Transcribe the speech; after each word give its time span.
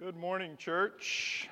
Good 0.00 0.16
morning, 0.16 0.56
church. 0.56 1.50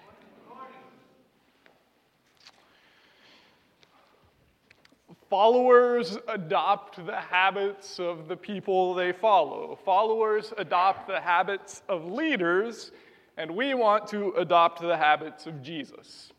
Followers 5.29 6.17
adopt 6.29 7.05
the 7.05 7.17
habits 7.17 8.01
of 8.01 8.27
the 8.27 8.39
people 8.39 8.95
they 8.95 9.13
follow. 9.13 9.79
Followers 9.85 10.55
adopt 10.57 11.09
the 11.09 11.21
habits 11.21 11.83
of 11.91 12.11
leaders, 12.11 12.91
and 13.37 13.55
we 13.55 13.75
want 13.75 14.07
to 14.09 14.31
adopt 14.39 14.81
the 14.81 14.97
habits 14.97 15.47
of 15.47 15.61
Jesus. 15.63 16.33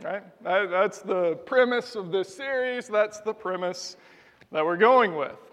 Right? 0.00 0.22
That, 0.44 0.70
that's 0.70 1.00
the 1.00 1.40
premise 1.44 1.96
of 1.96 2.12
this 2.12 2.32
series. 2.32 2.86
That's 2.86 3.18
the 3.18 3.34
premise 3.34 3.96
that 4.52 4.64
we're 4.64 4.76
going 4.76 5.16
with. 5.16 5.47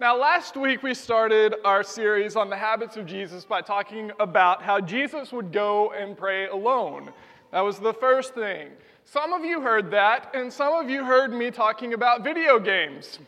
Now, 0.00 0.16
last 0.16 0.56
week 0.56 0.82
we 0.82 0.94
started 0.94 1.56
our 1.62 1.82
series 1.82 2.34
on 2.34 2.48
the 2.48 2.56
habits 2.56 2.96
of 2.96 3.04
Jesus 3.04 3.44
by 3.44 3.60
talking 3.60 4.10
about 4.18 4.62
how 4.62 4.80
Jesus 4.80 5.30
would 5.30 5.52
go 5.52 5.92
and 5.92 6.16
pray 6.16 6.46
alone. 6.46 7.12
That 7.52 7.60
was 7.60 7.78
the 7.78 7.92
first 7.92 8.32
thing. 8.32 8.70
Some 9.04 9.34
of 9.34 9.44
you 9.44 9.60
heard 9.60 9.90
that, 9.90 10.34
and 10.34 10.50
some 10.50 10.72
of 10.72 10.88
you 10.88 11.04
heard 11.04 11.34
me 11.34 11.50
talking 11.50 11.92
about 11.92 12.24
video 12.24 12.58
games 12.58 13.18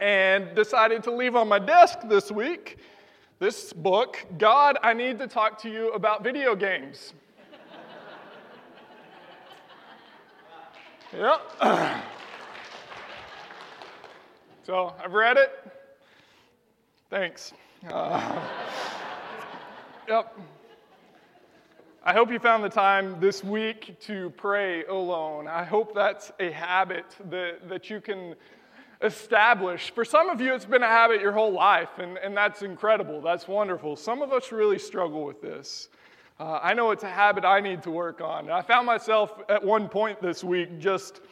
and 0.00 0.56
decided 0.56 1.04
to 1.04 1.12
leave 1.12 1.36
on 1.36 1.46
my 1.46 1.60
desk 1.60 2.00
this 2.06 2.32
week 2.32 2.78
this 3.38 3.72
book, 3.72 4.26
God, 4.38 4.76
I 4.82 4.92
Need 4.92 5.20
to 5.20 5.28
Talk 5.28 5.62
to 5.62 5.70
You 5.70 5.92
About 5.92 6.24
Video 6.24 6.56
Games. 6.56 7.14
yep. 11.12 12.02
So 14.70 14.94
I've 15.04 15.14
read 15.14 15.36
it. 15.36 15.50
Thanks. 17.10 17.52
Uh, 17.90 18.40
yep. 20.08 20.38
I 22.04 22.12
hope 22.12 22.30
you 22.30 22.38
found 22.38 22.62
the 22.62 22.68
time 22.68 23.18
this 23.18 23.42
week 23.42 23.98
to 24.02 24.30
pray 24.36 24.84
alone. 24.84 25.48
I 25.48 25.64
hope 25.64 25.92
that's 25.92 26.30
a 26.38 26.52
habit 26.52 27.04
that, 27.30 27.68
that 27.68 27.90
you 27.90 28.00
can 28.00 28.36
establish. 29.02 29.90
For 29.92 30.04
some 30.04 30.30
of 30.30 30.40
you, 30.40 30.54
it's 30.54 30.66
been 30.66 30.84
a 30.84 30.86
habit 30.86 31.20
your 31.20 31.32
whole 31.32 31.52
life, 31.52 31.98
and, 31.98 32.16
and 32.18 32.36
that's 32.36 32.62
incredible. 32.62 33.20
That's 33.20 33.48
wonderful. 33.48 33.96
Some 33.96 34.22
of 34.22 34.32
us 34.32 34.52
really 34.52 34.78
struggle 34.78 35.24
with 35.24 35.42
this. 35.42 35.88
Uh, 36.38 36.60
I 36.62 36.74
know 36.74 36.92
it's 36.92 37.02
a 37.02 37.10
habit 37.10 37.44
I 37.44 37.58
need 37.58 37.82
to 37.82 37.90
work 37.90 38.20
on. 38.20 38.48
I 38.48 38.62
found 38.62 38.86
myself 38.86 39.32
at 39.48 39.64
one 39.64 39.88
point 39.88 40.22
this 40.22 40.44
week 40.44 40.78
just 40.78 41.22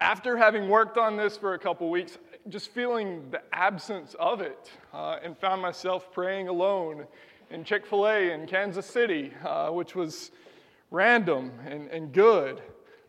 after 0.00 0.36
having 0.36 0.68
worked 0.68 0.98
on 0.98 1.16
this 1.16 1.36
for 1.36 1.54
a 1.54 1.58
couple 1.58 1.90
weeks, 1.90 2.18
just 2.48 2.70
feeling 2.70 3.30
the 3.30 3.42
absence 3.52 4.14
of 4.18 4.40
it 4.40 4.70
uh, 4.92 5.18
and 5.22 5.36
found 5.36 5.60
myself 5.60 6.12
praying 6.12 6.48
alone 6.48 7.06
in 7.50 7.64
Chick 7.64 7.86
fil 7.86 8.06
A 8.06 8.32
in 8.32 8.46
Kansas 8.46 8.86
City, 8.86 9.32
uh, 9.44 9.70
which 9.70 9.94
was 9.94 10.30
random 10.90 11.52
and, 11.66 11.88
and 11.88 12.12
good. 12.12 12.62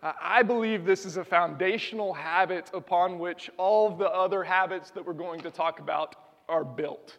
I 0.04 0.42
believe 0.42 0.84
this 0.84 1.06
is 1.06 1.18
a 1.18 1.24
foundational 1.24 2.12
habit 2.12 2.72
upon 2.74 3.20
which 3.20 3.52
all 3.58 3.92
of 3.92 4.00
the 4.00 4.10
other 4.10 4.44
habits 4.44 4.90
that 4.92 5.06
we're 5.06 5.14
going 5.14 5.42
to 5.42 5.52
talk 5.52 5.80
about 5.80 6.16
are 6.50 6.64
built. 6.64 7.18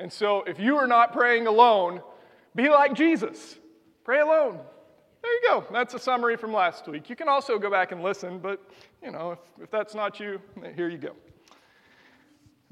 And 0.00 0.12
so, 0.12 0.42
if 0.42 0.58
you 0.58 0.76
are 0.76 0.88
not 0.88 1.12
praying 1.12 1.46
alone, 1.46 2.00
be 2.56 2.68
like 2.68 2.94
Jesus. 2.94 3.56
Pray 4.04 4.18
alone. 4.18 4.58
There 5.22 5.32
you 5.32 5.40
go. 5.46 5.64
That's 5.72 5.94
a 5.94 5.98
summary 5.98 6.36
from 6.36 6.52
last 6.52 6.88
week. 6.88 7.08
You 7.08 7.14
can 7.14 7.28
also 7.28 7.56
go 7.56 7.70
back 7.70 7.92
and 7.92 8.02
listen, 8.02 8.40
but 8.40 8.60
you 9.00 9.12
know, 9.12 9.30
if, 9.30 9.38
if 9.62 9.70
that's 9.70 9.94
not 9.94 10.18
you, 10.18 10.40
here 10.74 10.88
you 10.88 10.98
go. 10.98 11.14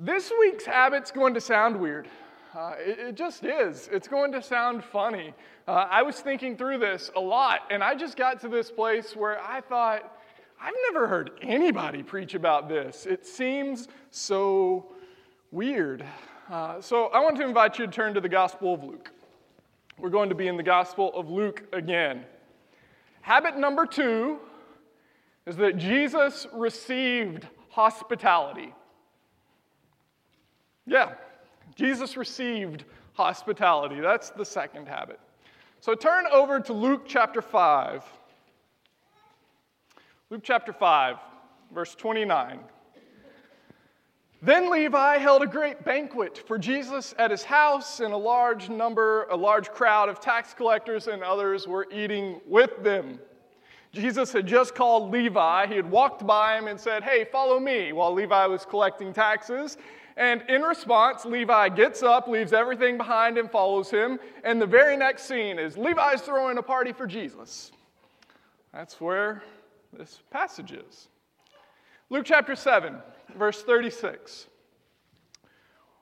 This 0.05 0.33
week's 0.41 0.65
habit's 0.65 1.13
going 1.13 1.33
to 1.35 1.41
sound 1.41 1.79
weird. 1.79 2.09
Uh, 2.53 2.73
it, 2.77 2.99
it, 2.99 3.15
just 3.15 3.45
is. 3.45 3.89
It's 3.93 4.09
going 4.09 4.33
to 4.33 4.43
sound 4.43 4.83
funny. 4.83 5.33
Uh, 5.69 5.87
I 5.89 6.03
was 6.03 6.19
thinking 6.19 6.57
through 6.57 6.79
this 6.79 7.13
a 7.15 7.21
lot, 7.21 7.61
and 7.71 7.85
I 7.85 7.95
just 7.95 8.17
got 8.17 8.41
to 8.41 8.49
this 8.49 8.69
place 8.69 9.15
where 9.15 9.41
I 9.41 9.61
thought, 9.61 10.19
I've 10.61 10.75
never 10.91 11.07
heard 11.07 11.31
anybody 11.41 12.03
preach 12.03 12.35
about 12.35 12.69
this. 12.69 13.07
It 13.07 13.25
seems 13.25 13.87
so 14.11 14.87
weird. 15.53 16.05
Uh, 16.51 16.81
so 16.81 17.07
I 17.07 17.21
want 17.21 17.37
to 17.37 17.45
invite 17.45 17.79
you 17.79 17.87
to 17.87 17.93
turn 17.93 18.13
to 18.15 18.21
the 18.21 18.29
Gospel 18.29 18.75
of 18.75 18.83
Luke. 18.83 19.13
We're 19.99 20.11
going 20.11 20.31
to 20.31 20.35
be 20.35 20.49
in 20.49 20.57
the 20.57 20.65
Gospel 20.65 21.15
of 21.15 21.31
Luke 21.31 21.63
again. 21.73 22.25
Habit 23.21 23.57
number 23.57 23.87
two 23.87 24.41
is 25.47 25.55
that 25.59 25.77
Jesus 25.77 26.49
received 26.53 27.47
hospitality. 27.69 28.75
Yeah, 30.87 31.13
Jesus 31.75 32.17
received 32.17 32.85
hospitality. 33.15 34.01
That's 34.01 34.31
the 34.31 34.45
second 34.45 34.89
habit. 34.89 35.21
So 35.81 35.95
turn 35.95 36.27
over 36.33 36.61
to 36.61 36.73
Luke 36.73 37.03
chapter 37.07 37.43
5. 37.43 38.05
Luke 40.31 40.43
chapter 40.43 40.73
5, 40.73 41.17
verse 41.75 41.95
29. 41.95 42.61
Then 44.45 44.71
Levi 44.71 45.19
held 45.19 45.43
a 45.43 45.47
great 45.47 45.85
banquet 45.85 46.43
for 46.49 46.59
Jesus 46.59 47.15
at 47.17 47.31
his 47.31 47.45
house, 47.45 48.01
and 48.01 48.13
a 48.13 48.17
large 48.17 48.69
number, 48.69 49.25
a 49.31 49.37
large 49.37 49.71
crowd 49.71 50.09
of 50.09 50.19
tax 50.19 50.53
collectors 50.53 51.07
and 51.07 51.23
others 51.23 51.69
were 51.69 51.87
eating 51.93 52.41
with 52.49 52.83
them. 52.83 53.21
Jesus 53.93 54.33
had 54.33 54.47
just 54.47 54.75
called 54.75 55.13
Levi. 55.13 55.67
He 55.67 55.77
had 55.77 55.89
walked 55.89 56.27
by 56.27 56.59
him 56.59 56.67
and 56.67 56.81
said, 56.81 57.05
Hey, 57.05 57.25
follow 57.31 57.61
me, 57.61 57.93
while 57.93 58.13
Levi 58.13 58.47
was 58.47 58.65
collecting 58.65 59.13
taxes. 59.13 59.77
And 60.17 60.43
in 60.49 60.63
response, 60.63 61.25
Levi 61.25 61.71
gets 61.71 62.03
up, 62.03 62.29
leaves 62.29 62.53
everything 62.53 62.97
behind, 62.97 63.39
and 63.39 63.51
follows 63.51 63.91
him. 63.91 64.19
And 64.45 64.61
the 64.61 64.67
very 64.67 64.97
next 64.97 65.25
scene 65.25 65.59
is 65.59 65.77
Levi's 65.77 66.21
throwing 66.21 66.59
a 66.59 66.63
party 66.63 66.93
for 66.93 67.07
Jesus. 67.07 67.73
That's 68.73 69.01
where 69.01 69.43
this 69.93 70.21
passage 70.31 70.73
is. 70.73 71.09
Luke 72.11 72.27
chapter 72.27 72.55
7, 72.55 72.97
verse 73.37 73.63
36. 73.63 74.47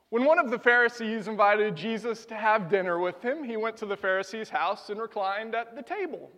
When 0.09 0.25
one 0.25 0.39
of 0.39 0.51
the 0.51 0.59
Pharisees 0.59 1.29
invited 1.29 1.75
Jesus 1.75 2.25
to 2.25 2.35
have 2.35 2.69
dinner 2.69 2.99
with 2.99 3.21
him, 3.21 3.45
he 3.45 3.55
went 3.55 3.77
to 3.77 3.85
the 3.85 3.95
Pharisee's 3.95 4.49
house 4.49 4.89
and 4.89 4.99
reclined 4.99 5.55
at 5.55 5.73
the 5.73 5.81
table. 5.81 6.29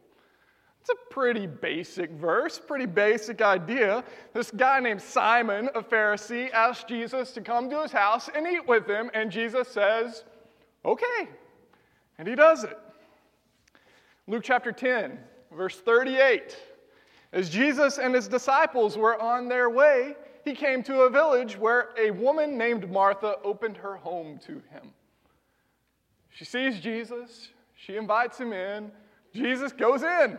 It's 0.84 0.90
a 0.90 1.14
pretty 1.14 1.48
basic 1.48 2.12
verse, 2.12 2.60
pretty 2.60 2.88
basic 2.88 3.42
idea. 3.42 4.04
This 4.34 4.52
guy 4.52 4.82
named 4.82 5.02
Simon, 5.02 5.70
a 5.76 5.82
Pharisee, 5.82 6.52
asked 6.52 6.90
Jesus 6.90 7.32
to 7.32 7.42
come 7.42 7.70
to 7.70 7.84
his 7.84 7.94
house 7.94 8.30
and 8.36 8.46
eat 8.46 8.68
with 8.68 8.86
him, 8.86 9.10
and 9.14 9.32
Jesus 9.32 9.70
says, 9.70 10.26
Okay. 10.84 11.30
And 12.18 12.28
he 12.28 12.36
does 12.36 12.66
it. 12.66 12.78
Luke 14.28 14.44
chapter 14.44 14.74
10, 14.74 15.18
verse 15.56 15.80
38. 15.80 16.58
As 17.32 17.50
Jesus 17.50 17.98
and 17.98 18.14
his 18.14 18.28
disciples 18.28 18.98
were 18.98 19.18
on 19.22 19.48
their 19.48 19.70
way, 19.70 20.18
he 20.44 20.54
came 20.54 20.84
to 20.84 21.04
a 21.04 21.10
village 21.10 21.58
where 21.58 21.92
a 21.98 22.12
woman 22.12 22.58
named 22.58 22.92
Martha 22.92 23.38
opened 23.46 23.78
her 23.78 23.96
home 23.96 24.38
to 24.48 24.62
him. 24.70 24.92
She 26.30 26.44
sees 26.44 26.82
Jesus, 26.82 27.48
she 27.78 27.96
invites 27.96 28.38
him 28.38 28.52
in, 28.52 28.92
Jesus 29.34 29.72
goes 29.72 30.04
in. 30.04 30.38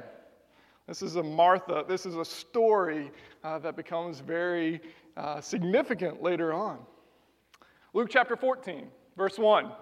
This 0.87 1.00
is 1.00 1.17
a 1.17 1.22
Martha, 1.22 1.84
this 1.89 2.05
is 2.05 2.17
a 2.17 2.25
story 2.25 3.11
uh, 3.43 3.59
that 3.61 3.75
becomes 3.75 4.21
very 4.21 4.81
uh, 5.17 5.41
significant 5.41 6.22
later 6.22 6.53
on. 6.53 6.78
Luke 7.95 8.09
chapter 8.11 8.37
14, 8.37 8.89
verse 9.17 9.39
1. 9.39 9.72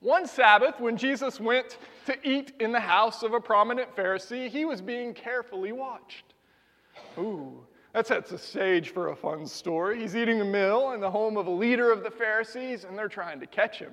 One 0.00 0.26
Sabbath, 0.26 0.80
when 0.80 0.96
Jesus 0.96 1.40
went 1.40 1.78
to 2.06 2.16
eat 2.28 2.52
in 2.60 2.72
the 2.72 2.80
house 2.80 3.22
of 3.22 3.34
a 3.34 3.40
prominent 3.40 3.94
Pharisee, 3.94 4.48
he 4.48 4.64
was 4.64 4.80
being 4.80 5.14
carefully 5.14 5.72
watched. 5.72 6.34
Ooh, 7.18 7.66
that 7.92 8.06
sets 8.06 8.30
the 8.30 8.38
stage 8.38 8.90
for 8.90 9.08
a 9.08 9.16
fun 9.16 9.46
story. 9.46 10.00
He's 10.00 10.16
eating 10.16 10.40
a 10.40 10.44
meal 10.44 10.92
in 10.92 11.00
the 11.00 11.10
home 11.10 11.36
of 11.36 11.46
a 11.46 11.50
leader 11.50 11.92
of 11.92 12.02
the 12.02 12.10
Pharisees, 12.10 12.84
and 12.84 12.96
they're 12.96 13.08
trying 13.08 13.40
to 13.40 13.46
catch 13.46 13.78
him. 13.78 13.92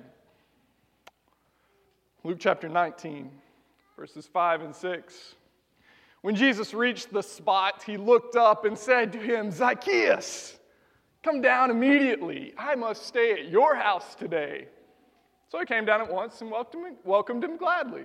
Luke 2.24 2.38
chapter 2.40 2.68
19, 2.68 3.30
verses 3.96 4.26
5 4.26 4.62
and 4.62 4.74
6. 4.74 5.34
When 6.22 6.34
Jesus 6.34 6.74
reached 6.74 7.12
the 7.12 7.22
spot, 7.22 7.82
he 7.84 7.96
looked 7.96 8.34
up 8.34 8.64
and 8.64 8.76
said 8.76 9.12
to 9.12 9.18
him, 9.18 9.50
Zacchaeus, 9.50 10.58
come 11.22 11.40
down 11.40 11.70
immediately. 11.70 12.54
I 12.58 12.74
must 12.74 13.06
stay 13.06 13.32
at 13.32 13.48
your 13.48 13.76
house 13.76 14.14
today. 14.14 14.66
So 15.48 15.58
he 15.58 15.64
came 15.64 15.84
down 15.84 16.00
at 16.00 16.12
once 16.12 16.40
and 16.40 16.50
welcomed 17.04 17.44
him, 17.44 17.56
gladly. 17.56 18.04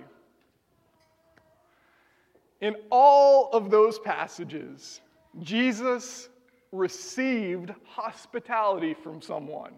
In 2.60 2.76
all 2.90 3.50
of 3.52 3.70
those 3.70 3.98
passages, 3.98 5.00
Jesus 5.42 6.28
received 6.72 7.72
hospitality 7.84 8.94
from 8.94 9.20
someone, 9.20 9.72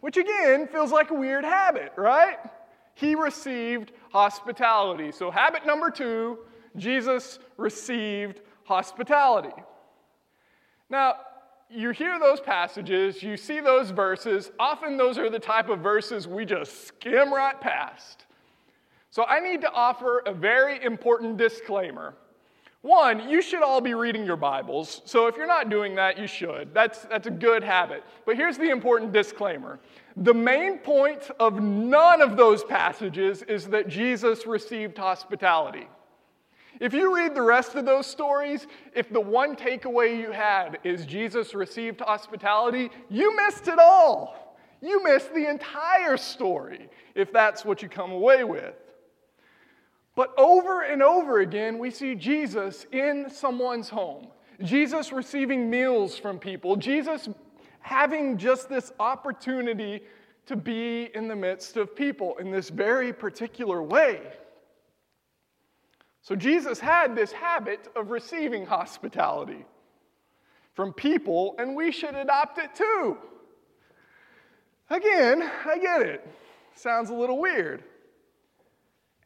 which 0.00 0.16
again 0.16 0.66
feels 0.68 0.92
like 0.92 1.10
a 1.10 1.14
weird 1.14 1.44
habit, 1.44 1.92
right? 1.96 2.38
He 2.94 3.14
received 3.14 3.92
hospitality. 4.10 5.12
So, 5.12 5.30
habit 5.30 5.66
number 5.66 5.90
two 5.90 6.38
Jesus 6.76 7.38
received 7.56 8.40
hospitality. 8.64 9.54
Now, 10.90 11.14
you 11.70 11.90
hear 11.90 12.18
those 12.18 12.40
passages, 12.40 13.22
you 13.22 13.36
see 13.36 13.60
those 13.60 13.90
verses. 13.90 14.50
Often, 14.58 14.96
those 14.96 15.18
are 15.18 15.30
the 15.30 15.38
type 15.38 15.68
of 15.68 15.80
verses 15.80 16.28
we 16.28 16.44
just 16.44 16.86
skim 16.86 17.32
right 17.32 17.60
past. 17.60 18.26
So 19.10 19.24
I 19.24 19.40
need 19.40 19.60
to 19.62 19.70
offer 19.72 20.22
a 20.26 20.32
very 20.32 20.82
important 20.82 21.36
disclaimer. 21.36 22.14
One, 22.82 23.30
you 23.30 23.40
should 23.40 23.62
all 23.62 23.80
be 23.80 23.94
reading 23.94 24.26
your 24.26 24.36
Bibles. 24.36 25.00
So 25.06 25.26
if 25.26 25.36
you're 25.36 25.46
not 25.46 25.70
doing 25.70 25.94
that, 25.94 26.18
you 26.18 26.26
should. 26.26 26.74
That's, 26.74 27.04
that's 27.04 27.26
a 27.26 27.30
good 27.30 27.64
habit. 27.64 28.04
But 28.26 28.36
here's 28.36 28.58
the 28.58 28.68
important 28.68 29.12
disclaimer 29.12 29.80
the 30.16 30.34
main 30.34 30.78
point 30.78 31.30
of 31.40 31.62
none 31.62 32.20
of 32.20 32.36
those 32.36 32.62
passages 32.62 33.42
is 33.42 33.66
that 33.68 33.88
Jesus 33.88 34.46
received 34.46 34.98
hospitality. 34.98 35.88
If 36.80 36.92
you 36.92 37.14
read 37.14 37.34
the 37.34 37.42
rest 37.42 37.74
of 37.74 37.84
those 37.84 38.06
stories, 38.06 38.66
if 38.94 39.10
the 39.10 39.20
one 39.20 39.56
takeaway 39.56 40.18
you 40.20 40.32
had 40.32 40.78
is 40.84 41.06
Jesus 41.06 41.54
received 41.54 42.00
hospitality, 42.00 42.90
you 43.08 43.36
missed 43.36 43.68
it 43.68 43.78
all. 43.78 44.56
You 44.80 45.02
missed 45.02 45.32
the 45.32 45.48
entire 45.48 46.16
story 46.16 46.88
if 47.14 47.32
that's 47.32 47.64
what 47.64 47.80
you 47.82 47.88
come 47.88 48.10
away 48.10 48.44
with. 48.44 48.74
But 50.16 50.32
over 50.38 50.82
and 50.82 51.02
over 51.02 51.40
again, 51.40 51.78
we 51.78 51.90
see 51.90 52.14
Jesus 52.14 52.86
in 52.92 53.28
someone's 53.30 53.88
home, 53.88 54.28
Jesus 54.62 55.10
receiving 55.12 55.68
meals 55.68 56.16
from 56.16 56.38
people, 56.38 56.76
Jesus 56.76 57.28
having 57.80 58.38
just 58.38 58.68
this 58.68 58.92
opportunity 59.00 60.02
to 60.46 60.56
be 60.56 61.10
in 61.14 61.28
the 61.28 61.36
midst 61.36 61.76
of 61.76 61.96
people 61.96 62.36
in 62.38 62.50
this 62.50 62.68
very 62.70 63.12
particular 63.12 63.82
way. 63.82 64.20
So 66.24 66.34
Jesus 66.34 66.80
had 66.80 67.14
this 67.14 67.30
habit 67.32 67.86
of 67.94 68.10
receiving 68.10 68.64
hospitality 68.64 69.66
from 70.72 70.94
people, 70.94 71.54
and 71.58 71.76
we 71.76 71.92
should 71.92 72.14
adopt 72.14 72.56
it 72.56 72.74
too. 72.74 73.18
Again, 74.88 75.42
I 75.66 75.78
get 75.78 76.00
it. 76.00 76.26
Sounds 76.74 77.10
a 77.10 77.14
little 77.14 77.38
weird. 77.38 77.84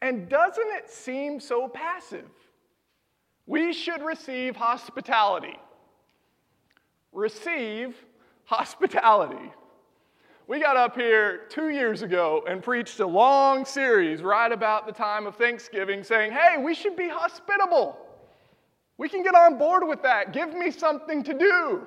And 0.03 0.29
doesn't 0.29 0.71
it 0.73 0.91
seem 0.91 1.39
so 1.39 1.69
passive? 1.69 2.29
We 3.47 3.73
should 3.73 4.03
receive 4.03 4.57
hospitality. 4.57 5.57
Receive 7.13 7.97
hospitality. 8.45 9.53
We 10.49 10.61
got 10.61 10.79
up 10.79 10.97
here 10.97 11.43
two 11.51 11.69
years 11.69 12.01
ago 12.01 12.43
and 12.49 12.63
preached 12.63 13.01
a 13.01 13.07
long 13.07 13.67
series 13.67 14.23
right 14.23 14.51
about 14.51 14.87
the 14.87 14.93
time 14.93 15.27
of 15.27 15.37
Thanksgiving 15.37 16.03
saying, 16.03 16.33
hey, 16.33 16.57
we 16.57 16.75
should 16.75 16.97
be 16.97 17.07
hospitable. 17.07 17.99
We 18.97 19.11
can 19.11 19.23
get 19.23 19.35
on 19.35 19.59
board 19.59 19.87
with 19.87 20.03
that. 20.05 20.33
Give 20.33 20.55
me 20.55 20.71
something 20.71 21.23
to 21.25 21.35
do. 21.35 21.83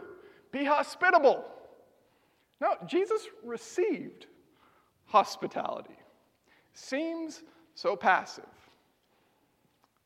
Be 0.52 0.64
hospitable. 0.64 1.44
No, 2.62 2.76
Jesus 2.86 3.26
received 3.44 4.28
hospitality. 5.06 5.98
Seems 6.74 7.42
so 7.74 7.96
passive. 7.96 8.46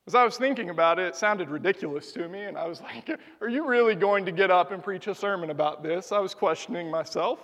As 0.08 0.16
I 0.16 0.24
was 0.24 0.38
thinking 0.38 0.70
about 0.70 0.98
it, 0.98 1.08
it 1.08 1.16
sounded 1.18 1.50
ridiculous 1.50 2.14
to 2.14 2.30
me, 2.30 2.44
and 2.44 2.58
I 2.58 2.68
was 2.68 2.80
like, 2.80 3.10
Are 3.42 3.50
you 3.50 3.68
really 3.68 3.96
going 3.96 4.24
to 4.26 4.32
get 4.32 4.50
up 4.50 4.72
and 4.72 4.82
preach 4.82 5.08
a 5.08 5.16
sermon 5.16 5.50
about 5.50 5.84
this? 5.84 6.14
I 6.14 6.20
was 6.20 6.34
questioning 6.34 6.90
myself. 6.90 7.40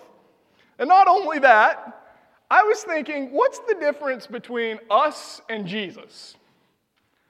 And 0.82 0.88
not 0.88 1.06
only 1.06 1.38
that, 1.38 2.02
I 2.50 2.64
was 2.64 2.82
thinking, 2.82 3.28
what's 3.30 3.60
the 3.60 3.76
difference 3.78 4.26
between 4.26 4.80
us 4.90 5.40
and 5.48 5.64
Jesus? 5.64 6.34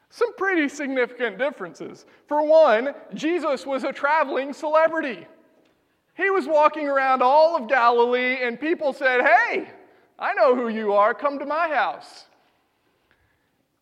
Some 0.09 0.35
pretty 0.37 0.71
significant 0.71 1.37
differences. 1.37 2.07
For 2.29 2.47
one, 2.47 2.95
Jesus 3.13 3.67
was 3.67 3.85
a 3.85 3.93
traveling 3.93 4.55
celebrity. 4.55 5.27
He 6.15 6.31
was 6.31 6.47
walking 6.47 6.89
around 6.89 7.21
all 7.21 7.55
of 7.55 7.69
Galilee, 7.69 8.39
and 8.41 8.59
people 8.59 8.95
said, 8.95 9.21
Hey, 9.21 9.69
I 10.19 10.33
know 10.33 10.57
who 10.57 10.69
you 10.69 10.95
are. 10.95 11.13
Come 11.13 11.39
to 11.39 11.45
my 11.45 11.69
house. 11.69 12.25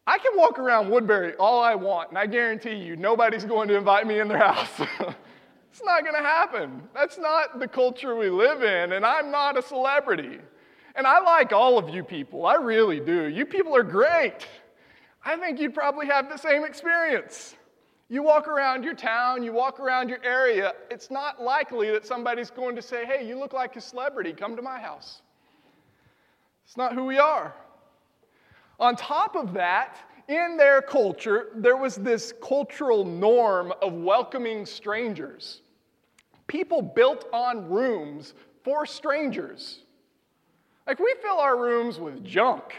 I 0.04 0.18
can 0.18 0.32
walk 0.34 0.58
around 0.58 0.90
Woodbury 0.90 1.34
all 1.36 1.62
I 1.62 1.76
want, 1.76 2.08
and 2.08 2.18
I 2.18 2.26
guarantee 2.26 2.74
you, 2.74 2.96
nobody's 2.96 3.44
going 3.44 3.68
to 3.68 3.76
invite 3.76 4.04
me 4.04 4.18
in 4.18 4.26
their 4.26 4.38
house. 4.52 4.80
It's 5.70 5.82
not 5.84 6.02
going 6.02 6.14
to 6.14 6.20
happen. 6.20 6.82
That's 6.94 7.18
not 7.18 7.58
the 7.58 7.68
culture 7.68 8.16
we 8.16 8.28
live 8.28 8.62
in, 8.62 8.92
and 8.92 9.06
I'm 9.06 9.30
not 9.30 9.56
a 9.56 9.62
celebrity. 9.62 10.38
And 10.96 11.06
I 11.06 11.20
like 11.20 11.52
all 11.52 11.78
of 11.78 11.88
you 11.88 12.02
people, 12.02 12.44
I 12.46 12.54
really 12.54 13.00
do. 13.00 13.28
You 13.28 13.46
people 13.46 13.76
are 13.76 13.84
great. 13.84 14.46
I 15.24 15.36
think 15.36 15.60
you'd 15.60 15.74
probably 15.74 16.06
have 16.06 16.28
the 16.28 16.36
same 16.36 16.64
experience. 16.64 17.54
You 18.08 18.24
walk 18.24 18.48
around 18.48 18.82
your 18.82 18.94
town, 18.94 19.44
you 19.44 19.52
walk 19.52 19.78
around 19.78 20.08
your 20.08 20.22
area, 20.24 20.72
it's 20.90 21.12
not 21.12 21.40
likely 21.40 21.90
that 21.92 22.04
somebody's 22.04 22.50
going 22.50 22.74
to 22.74 22.82
say, 22.82 23.06
Hey, 23.06 23.26
you 23.26 23.38
look 23.38 23.52
like 23.52 23.76
a 23.76 23.80
celebrity, 23.80 24.32
come 24.32 24.56
to 24.56 24.62
my 24.62 24.80
house. 24.80 25.22
It's 26.64 26.76
not 26.76 26.94
who 26.94 27.04
we 27.04 27.18
are. 27.18 27.54
On 28.80 28.96
top 28.96 29.36
of 29.36 29.52
that, 29.52 29.96
in 30.30 30.56
their 30.56 30.80
culture, 30.80 31.48
there 31.56 31.76
was 31.76 31.96
this 31.96 32.32
cultural 32.40 33.04
norm 33.04 33.72
of 33.82 33.92
welcoming 33.94 34.64
strangers. 34.64 35.62
People 36.46 36.82
built 36.82 37.26
on 37.32 37.68
rooms 37.68 38.34
for 38.62 38.86
strangers. 38.86 39.80
Like 40.86 41.00
we 41.00 41.14
fill 41.20 41.38
our 41.38 41.60
rooms 41.60 41.98
with 41.98 42.24
junk. 42.24 42.74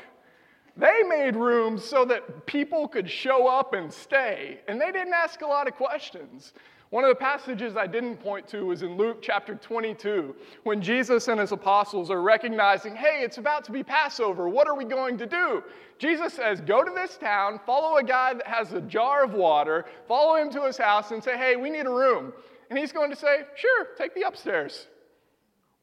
They 0.78 1.04
made 1.04 1.36
rooms 1.36 1.84
so 1.84 2.06
that 2.06 2.46
people 2.46 2.88
could 2.88 3.10
show 3.10 3.48
up 3.48 3.74
and 3.74 3.92
stay, 3.92 4.62
and 4.70 4.80
they 4.80 4.92
didn't 4.94 5.14
ask 5.14 5.42
a 5.42 5.48
lot 5.48 5.68
of 5.68 5.76
questions. 5.76 6.54
One 6.92 7.06
of 7.06 7.10
the 7.10 7.16
passages 7.16 7.78
I 7.78 7.88
didn't 7.88 8.18
point 8.18 8.50
to 8.50 8.66
was 8.66 8.82
in 8.82 8.98
Luke 8.98 9.20
chapter 9.22 9.56
22, 9.56 10.36
when 10.64 10.82
Jesus 10.82 11.30
and 11.30 11.40
his 11.40 11.54
apostles 11.54 12.12
are 12.12 12.22
recognizing, 12.22 12.98
hey, 12.98 13.22
it's 13.24 13.38
about 13.38 13.64
to 13.64 13.72
be 13.72 13.82
Passover. 13.82 14.50
What 14.50 14.68
are 14.68 14.76
we 14.76 14.84
going 14.84 15.18
to 15.20 15.26
do? 15.26 15.64
Jesus 16.00 16.34
says, 16.34 16.60
go 16.60 16.84
to 16.84 16.92
this 16.94 17.16
town, 17.16 17.62
follow 17.66 17.96
a 17.96 18.04
guy 18.04 18.34
that 18.34 18.46
has 18.46 18.74
a 18.74 18.82
jar 18.82 19.24
of 19.24 19.34
water, 19.34 19.86
follow 20.06 20.36
him 20.36 20.52
to 20.52 20.66
his 20.66 20.78
house, 20.78 21.12
and 21.12 21.24
say, 21.24 21.38
hey, 21.38 21.56
we 21.56 21.70
need 21.70 21.86
a 21.86 21.90
room. 21.90 22.34
And 22.70 22.78
he's 22.78 22.92
going 22.92 23.10
to 23.10 23.16
say, 23.16 23.44
sure, 23.56 23.88
take 23.98 24.14
the 24.14 24.24
upstairs. 24.24 24.88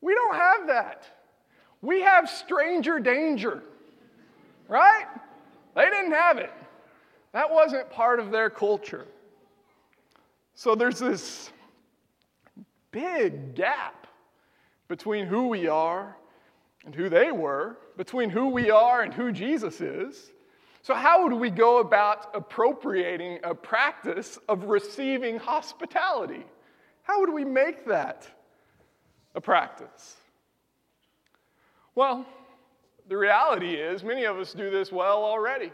We 0.02 0.14
don't 0.14 0.34
have 0.34 0.66
that. 0.66 1.06
We 1.80 2.02
have 2.02 2.28
stranger 2.28 2.98
danger, 2.98 3.62
right? 4.68 5.06
They 5.74 5.86
didn't 5.86 6.12
have 6.12 6.36
it. 6.36 6.52
That 7.32 7.50
wasn't 7.50 7.88
part 7.88 8.20
of 8.20 8.30
their 8.30 8.50
culture. 8.50 9.06
So 10.58 10.74
there's 10.74 10.98
this 10.98 11.52
big 12.90 13.54
gap 13.54 14.08
between 14.88 15.26
who 15.26 15.46
we 15.46 15.68
are 15.68 16.16
and 16.84 16.92
who 16.92 17.08
they 17.08 17.30
were, 17.30 17.78
between 17.96 18.28
who 18.28 18.48
we 18.48 18.68
are 18.68 19.02
and 19.02 19.14
who 19.14 19.30
Jesus 19.30 19.80
is. 19.80 20.32
So, 20.82 20.94
how 20.94 21.22
would 21.22 21.32
we 21.32 21.48
go 21.48 21.78
about 21.78 22.34
appropriating 22.34 23.38
a 23.44 23.54
practice 23.54 24.36
of 24.48 24.64
receiving 24.64 25.38
hospitality? 25.38 26.44
How 27.02 27.20
would 27.20 27.32
we 27.32 27.44
make 27.44 27.86
that 27.86 28.26
a 29.36 29.40
practice? 29.40 30.16
Well, 31.94 32.26
the 33.08 33.16
reality 33.16 33.74
is, 33.76 34.02
many 34.02 34.24
of 34.24 34.36
us 34.36 34.54
do 34.54 34.72
this 34.72 34.90
well 34.90 35.22
already. 35.22 35.70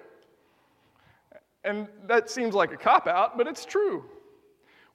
And 1.64 1.88
that 2.06 2.28
seems 2.28 2.54
like 2.54 2.70
a 2.70 2.76
cop 2.76 3.06
out, 3.06 3.38
but 3.38 3.47
it's 3.47 3.64
true. 3.64 4.04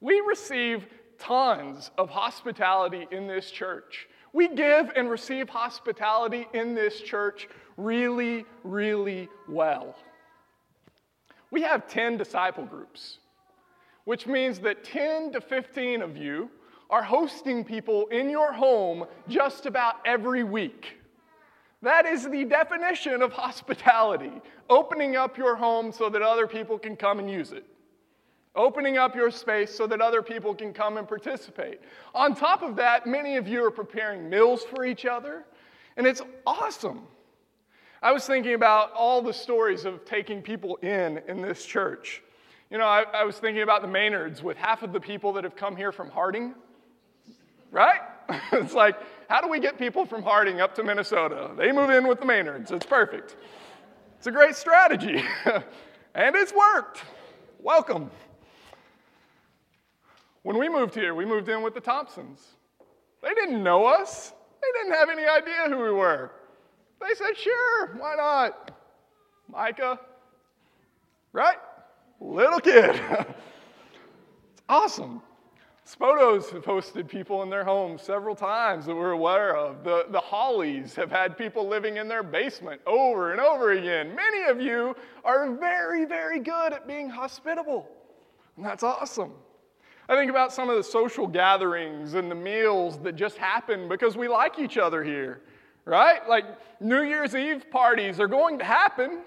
We 0.01 0.21
receive 0.21 0.85
tons 1.17 1.91
of 1.97 2.09
hospitality 2.09 3.07
in 3.11 3.27
this 3.27 3.51
church. 3.51 4.07
We 4.31 4.47
give 4.47 4.91
and 4.95 5.09
receive 5.09 5.49
hospitality 5.49 6.47
in 6.53 6.73
this 6.73 7.01
church 7.01 7.49
really, 7.77 8.45
really 8.63 9.27
well. 9.47 9.95
We 11.51 11.61
have 11.63 11.87
10 11.87 12.17
disciple 12.17 12.65
groups, 12.65 13.17
which 14.05 14.27
means 14.27 14.59
that 14.59 14.83
10 14.83 15.33
to 15.33 15.41
15 15.41 16.01
of 16.01 16.15
you 16.15 16.49
are 16.89 17.03
hosting 17.03 17.63
people 17.63 18.07
in 18.07 18.29
your 18.29 18.53
home 18.53 19.05
just 19.27 19.65
about 19.65 19.95
every 20.05 20.43
week. 20.43 20.97
That 21.81 22.05
is 22.05 22.29
the 22.29 22.45
definition 22.45 23.21
of 23.21 23.31
hospitality 23.31 24.31
opening 24.69 25.15
up 25.15 25.37
your 25.37 25.55
home 25.55 25.91
so 25.91 26.09
that 26.09 26.21
other 26.21 26.45
people 26.47 26.77
can 26.77 26.95
come 26.95 27.19
and 27.19 27.29
use 27.29 27.51
it 27.51 27.65
opening 28.55 28.97
up 28.97 29.15
your 29.15 29.31
space 29.31 29.75
so 29.75 29.87
that 29.87 30.01
other 30.01 30.21
people 30.21 30.53
can 30.53 30.73
come 30.73 30.97
and 30.97 31.07
participate. 31.07 31.79
On 32.13 32.35
top 32.35 32.61
of 32.61 32.75
that, 32.77 33.05
many 33.05 33.37
of 33.37 33.47
you 33.47 33.63
are 33.63 33.71
preparing 33.71 34.29
meals 34.29 34.63
for 34.63 34.85
each 34.85 35.05
other, 35.05 35.45
and 35.97 36.07
it's 36.07 36.21
awesome. 36.45 37.01
I 38.01 38.11
was 38.11 38.25
thinking 38.25 38.53
about 38.53 38.93
all 38.93 39.21
the 39.21 39.33
stories 39.33 39.85
of 39.85 40.05
taking 40.05 40.41
people 40.41 40.77
in 40.77 41.21
in 41.27 41.41
this 41.41 41.65
church. 41.65 42.23
You 42.69 42.77
know, 42.77 42.85
I, 42.85 43.03
I 43.13 43.23
was 43.23 43.37
thinking 43.37 43.63
about 43.63 43.81
the 43.81 43.87
Maynards 43.87 44.43
with 44.43 44.55
half 44.55 44.83
of 44.83 44.93
the 44.93 44.99
people 44.99 45.33
that 45.33 45.43
have 45.43 45.55
come 45.55 45.75
here 45.75 45.91
from 45.91 46.09
Harding, 46.09 46.53
right? 47.71 47.99
it's 48.51 48.73
like, 48.73 48.95
how 49.27 49.41
do 49.41 49.49
we 49.49 49.59
get 49.59 49.77
people 49.77 50.05
from 50.05 50.21
Harding 50.21 50.61
up 50.61 50.75
to 50.75 50.83
Minnesota? 50.83 51.51
They 51.57 51.71
move 51.71 51.89
in 51.89 52.07
with 52.07 52.19
the 52.19 52.25
Maynards. 52.25 52.71
It's 52.71 52.85
perfect. 52.85 53.35
It's 54.17 54.27
a 54.27 54.31
great 54.31 54.55
strategy, 54.55 55.23
and 56.15 56.35
it's 56.35 56.53
worked. 56.53 57.01
Welcome. 57.59 58.11
When 60.43 60.57
we 60.57 60.69
moved 60.69 60.95
here, 60.95 61.13
we 61.13 61.25
moved 61.25 61.49
in 61.49 61.61
with 61.61 61.73
the 61.73 61.81
Thompsons. 61.81 62.55
They 63.21 63.33
didn't 63.33 63.61
know 63.61 63.85
us, 63.85 64.33
they 64.61 64.79
didn't 64.79 64.93
have 64.93 65.09
any 65.09 65.25
idea 65.25 65.75
who 65.75 65.83
we 65.83 65.91
were. 65.91 66.31
They 67.01 67.13
said, 67.15 67.37
sure, 67.37 67.95
why 67.97 68.15
not? 68.15 68.71
Micah, 69.49 69.99
right? 71.33 71.57
Little 72.19 72.59
kid. 72.59 72.95
it's 72.95 73.29
awesome. 74.69 75.21
Spotos 75.85 76.51
have 76.51 76.63
hosted 76.65 77.07
people 77.07 77.41
in 77.41 77.49
their 77.49 77.63
homes 77.63 78.03
several 78.03 78.35
times 78.35 78.85
that 78.85 78.93
we're 78.93 79.11
aware 79.11 79.55
of. 79.55 79.83
The, 79.83 80.05
the 80.09 80.19
Hollies 80.19 80.93
have 80.95 81.09
had 81.09 81.35
people 81.35 81.67
living 81.67 81.97
in 81.97 82.07
their 82.07 82.21
basement 82.21 82.79
over 82.85 83.31
and 83.31 83.41
over 83.41 83.71
again. 83.71 84.13
Many 84.13 84.43
of 84.43 84.61
you 84.61 84.95
are 85.25 85.51
very, 85.55 86.05
very 86.05 86.39
good 86.39 86.73
at 86.73 86.87
being 86.87 87.09
hospitable, 87.09 87.89
and 88.55 88.63
that's 88.63 88.83
awesome. 88.83 89.31
I 90.09 90.15
think 90.15 90.31
about 90.31 90.51
some 90.51 90.71
of 90.71 90.75
the 90.75 90.83
social 90.83 91.27
gatherings 91.27 92.15
and 92.15 92.31
the 92.31 92.35
meals 92.35 92.97
that 93.03 93.15
just 93.15 93.37
happen 93.37 93.87
because 93.87 94.17
we 94.17 94.27
like 94.27 94.57
each 94.57 94.79
other 94.79 95.03
here, 95.03 95.41
right? 95.85 96.27
Like 96.27 96.45
New 96.79 97.03
Year's 97.03 97.35
Eve 97.35 97.69
parties 97.69 98.19
are 98.19 98.27
going 98.27 98.57
to 98.57 98.65
happen. 98.65 99.19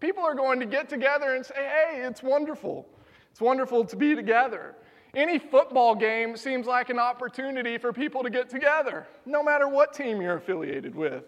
People 0.00 0.24
are 0.24 0.34
going 0.34 0.58
to 0.58 0.64
get 0.64 0.88
together 0.88 1.34
and 1.34 1.44
say, 1.44 1.56
hey, 1.56 2.06
it's 2.06 2.22
wonderful. 2.22 2.88
It's 3.30 3.42
wonderful 3.42 3.84
to 3.84 3.96
be 3.96 4.14
together. 4.14 4.76
Any 5.14 5.38
football 5.38 5.94
game 5.94 6.38
seems 6.38 6.66
like 6.66 6.88
an 6.88 6.98
opportunity 6.98 7.76
for 7.76 7.92
people 7.92 8.22
to 8.22 8.30
get 8.30 8.48
together, 8.48 9.06
no 9.26 9.42
matter 9.42 9.68
what 9.68 9.92
team 9.92 10.22
you're 10.22 10.36
affiliated 10.36 10.94
with. 10.94 11.24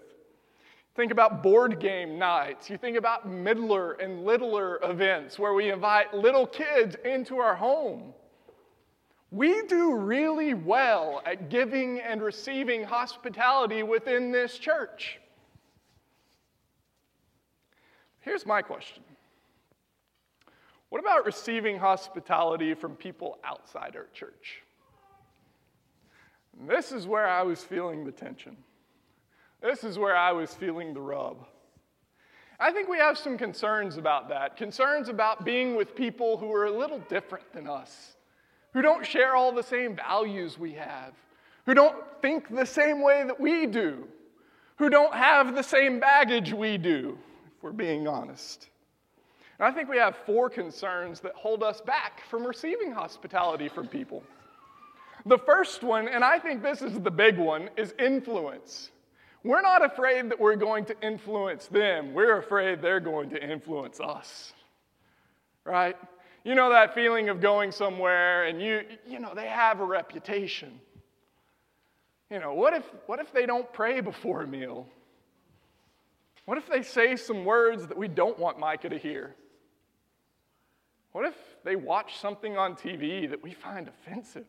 Think 0.95 1.13
about 1.13 1.43
board 1.43 1.81
game 1.81 2.19
nights. 2.19 2.71
You 2.71 2.79
think 2.79 2.97
about 2.97 3.29
middler 3.29 3.93
and 3.93 4.25
littler 4.25 4.79
events 4.83 5.39
where 5.39 5.53
we 5.53 5.71
invite 5.71 6.15
little 6.15 6.47
kids 6.47 6.97
into 7.05 7.37
our 7.37 7.55
home. 7.55 8.15
We 9.33 9.63
do 9.63 9.95
really 9.95 10.53
well 10.53 11.23
at 11.25 11.49
giving 11.49 12.01
and 12.01 12.23
receiving 12.23 12.85
hospitality 12.85 13.83
within 13.83 14.31
this 14.31 14.59
church. 14.59 15.19
Here's 18.21 18.45
my 18.45 18.61
question 18.61 19.03
what 20.91 21.01
about 21.01 21.25
receiving 21.25 21.79
hospitality 21.79 22.75
from 22.75 22.95
people 22.97 23.39
outside 23.43 23.97
our 23.97 24.09
church? 24.13 24.61
And 26.61 26.69
this 26.69 26.93
is 26.93 27.07
where 27.07 27.27
I 27.27 27.43
was 27.43 27.65
feeling 27.65 28.05
the 28.05 28.13
tension. 28.13 28.59
This 29.63 29.83
is 29.83 29.99
where 29.99 30.15
I 30.15 30.33
was 30.33 30.53
feeling 30.53 30.93
the 30.93 31.01
rub. 31.01 31.47
I 32.61 32.71
think 32.71 32.91
we 32.91 32.99
have 32.99 33.17
some 33.17 33.39
concerns 33.39 33.97
about 33.97 34.29
that. 34.29 34.59
Concerns 34.59 35.09
about 35.09 35.47
being 35.47 35.75
with 35.75 35.97
people 35.97 36.37
who 36.37 36.53
are 36.53 36.67
a 36.67 36.71
little 36.71 36.99
different 37.09 37.51
than 37.55 37.67
us, 37.67 38.17
who 38.73 38.83
don't 38.83 39.05
share 39.07 39.37
all 39.37 39.53
the 39.53 39.63
same 39.63 39.97
values 39.97 40.59
we 40.59 40.73
have, 40.73 41.13
who 41.67 41.75
don't 41.75 41.97
think 42.21 42.55
the 42.55 42.67
same 42.67 43.03
way 43.03 43.25
that 43.27 43.39
we 43.39 43.67
do, 43.67 44.07
who 44.77 44.89
don't 44.89 45.15
have 45.15 45.55
the 45.55 45.63
same 45.63 46.01
baggage 46.01 46.53
we 46.53 46.79
do, 46.79 47.19
if 47.57 47.63
we're 47.63 47.73
being 47.73 48.09
honest. 48.09 48.69
And 49.59 49.69
I 49.69 49.71
think 49.71 49.89
we 49.89 49.99
have 49.99 50.17
four 50.27 50.51
concerns 50.51 51.21
that 51.21 51.35
hold 51.35 51.63
us 51.63 51.81
back 51.81 52.23
from 52.29 52.45
receiving 52.45 52.93
hospitality 52.93 53.69
from 53.69 53.87
people. 53.87 54.23
The 55.27 55.39
first 55.39 55.85
one, 55.85 56.09
and 56.09 56.25
I 56.25 56.39
think 56.39 56.63
this 56.63 56.83
is 56.83 56.99
the 56.99 57.11
big 57.11 57.39
one, 57.39 57.71
is 57.77 57.95
influence. 57.99 58.91
We're 59.45 59.63
not 59.63 59.85
afraid 59.85 60.31
that 60.31 60.41
we're 60.41 60.57
going 60.57 60.85
to 60.87 60.97
influence 61.01 61.67
them, 61.67 62.13
we're 62.13 62.39
afraid 62.39 62.81
they're 62.81 63.01
going 63.01 63.31
to 63.31 63.43
influence 63.43 64.01
us. 64.01 64.53
Right? 65.65 65.97
You 66.45 66.55
know 66.55 66.71
that 66.71 66.95
feeling 66.95 67.29
of 67.29 67.41
going 67.41 67.71
somewhere 67.71 68.45
and 68.45 68.61
you, 68.61 68.83
you 69.07 69.21
know, 69.21 69.33
they 69.35 69.47
have 69.47 69.81
a 69.81 69.85
reputation. 69.85 70.81
You 72.31 72.41
know, 72.41 72.55
what 72.55 72.75
if, 72.75 72.85
what 73.07 73.21
if 73.21 73.33
they 73.33 73.47
don't 73.47 73.71
pray 73.73 74.01
before 74.01 74.43
a 74.43 74.47
meal? 74.47 74.89
What 76.45 76.59
if 76.59 76.69
they 76.69 76.83
say 76.83 77.15
some 77.17 77.45
words 77.45 77.87
that 77.87 77.97
we 77.97 78.09
don't 78.09 78.39
want 78.39 78.59
Micah 78.59 78.89
to 78.89 78.99
hear? 78.99 79.37
What 81.13 81.27
if 81.27 81.35
they 81.63 81.77
watch 81.77 82.19
something 82.19 82.57
on 82.57 82.75
TV 82.75 83.29
that 83.31 83.43
we 83.43 83.53
find 83.53 83.87
offensive? 83.87 84.47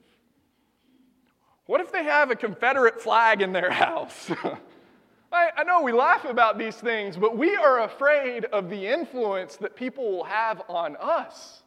What 1.65 1.81
if 1.81 1.91
they 1.91 2.03
have 2.03 2.31
a 2.31 2.35
Confederate 2.35 3.01
flag 3.01 3.41
in 3.41 3.53
their 3.53 3.71
house? 3.85 4.31
I, 5.31 5.49
I, 5.57 5.63
know 5.63 5.81
we 5.81 5.91
laugh 5.91 6.25
about 6.25 6.59
these 6.59 6.75
things, 6.75 7.17
but 7.17 7.35
we 7.35 7.55
are 7.55 7.81
afraid 7.81 8.45
of 8.45 8.69
the 8.69 8.87
influence 8.87 9.55
that 9.57 9.75
people 9.75 10.11
will 10.11 10.23
have 10.25 10.61
on 10.69 10.95
us. 10.99 11.62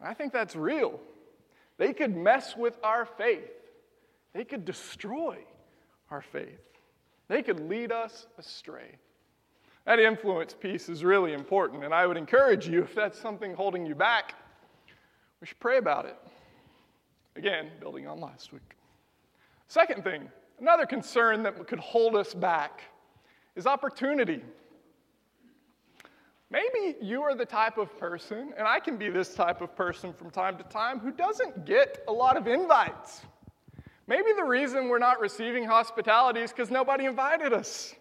I 0.00 0.14
think 0.14 0.32
that's 0.32 0.54
real. 0.56 1.00
They 1.78 1.92
could 1.92 2.16
mess 2.16 2.56
with 2.56 2.78
our 2.82 3.04
faith, 3.04 3.50
they 4.32 4.44
could 4.44 4.64
destroy 4.64 5.38
our 6.10 6.22
faith, 6.22 6.60
they 7.28 7.42
could 7.42 7.68
lead 7.68 7.92
us 7.92 8.26
astray. 8.38 8.96
That 9.84 10.00
influence 10.00 10.52
piece 10.52 10.88
is 10.88 11.04
really 11.04 11.32
important, 11.32 11.84
and 11.84 11.94
I 11.94 12.06
would 12.06 12.16
encourage 12.16 12.66
you, 12.66 12.82
if 12.82 12.94
that's 12.94 13.18
something 13.18 13.54
holding 13.54 13.86
you 13.86 13.94
back, 13.94 14.34
we 15.40 15.46
should 15.46 15.60
pray 15.60 15.78
about 15.78 16.06
it. 16.06 16.16
Again, 17.36 17.70
building 17.78 18.08
on 18.08 18.18
last 18.18 18.52
week. 18.52 18.74
Second 19.68 20.02
thing, 20.02 20.28
another 20.58 20.86
concern 20.86 21.42
that 21.44 21.68
could 21.68 21.78
hold 21.78 22.16
us 22.16 22.34
back 22.34 22.80
is 23.54 23.66
opportunity. 23.66 24.42
Maybe 26.50 26.96
you 27.00 27.22
are 27.22 27.34
the 27.34 27.44
type 27.44 27.76
of 27.76 27.98
person, 27.98 28.52
and 28.56 28.68
I 28.68 28.78
can 28.78 28.96
be 28.96 29.10
this 29.10 29.34
type 29.34 29.60
of 29.60 29.74
person 29.74 30.12
from 30.12 30.30
time 30.30 30.56
to 30.58 30.64
time, 30.64 31.00
who 31.00 31.10
doesn't 31.10 31.64
get 31.64 32.04
a 32.06 32.12
lot 32.12 32.36
of 32.36 32.46
invites. 32.46 33.22
Maybe 34.06 34.32
the 34.36 34.44
reason 34.44 34.88
we're 34.88 35.00
not 35.00 35.20
receiving 35.20 35.64
hospitality 35.64 36.40
is 36.40 36.52
because 36.52 36.70
nobody 36.70 37.06
invited 37.06 37.52
us. 37.52 37.94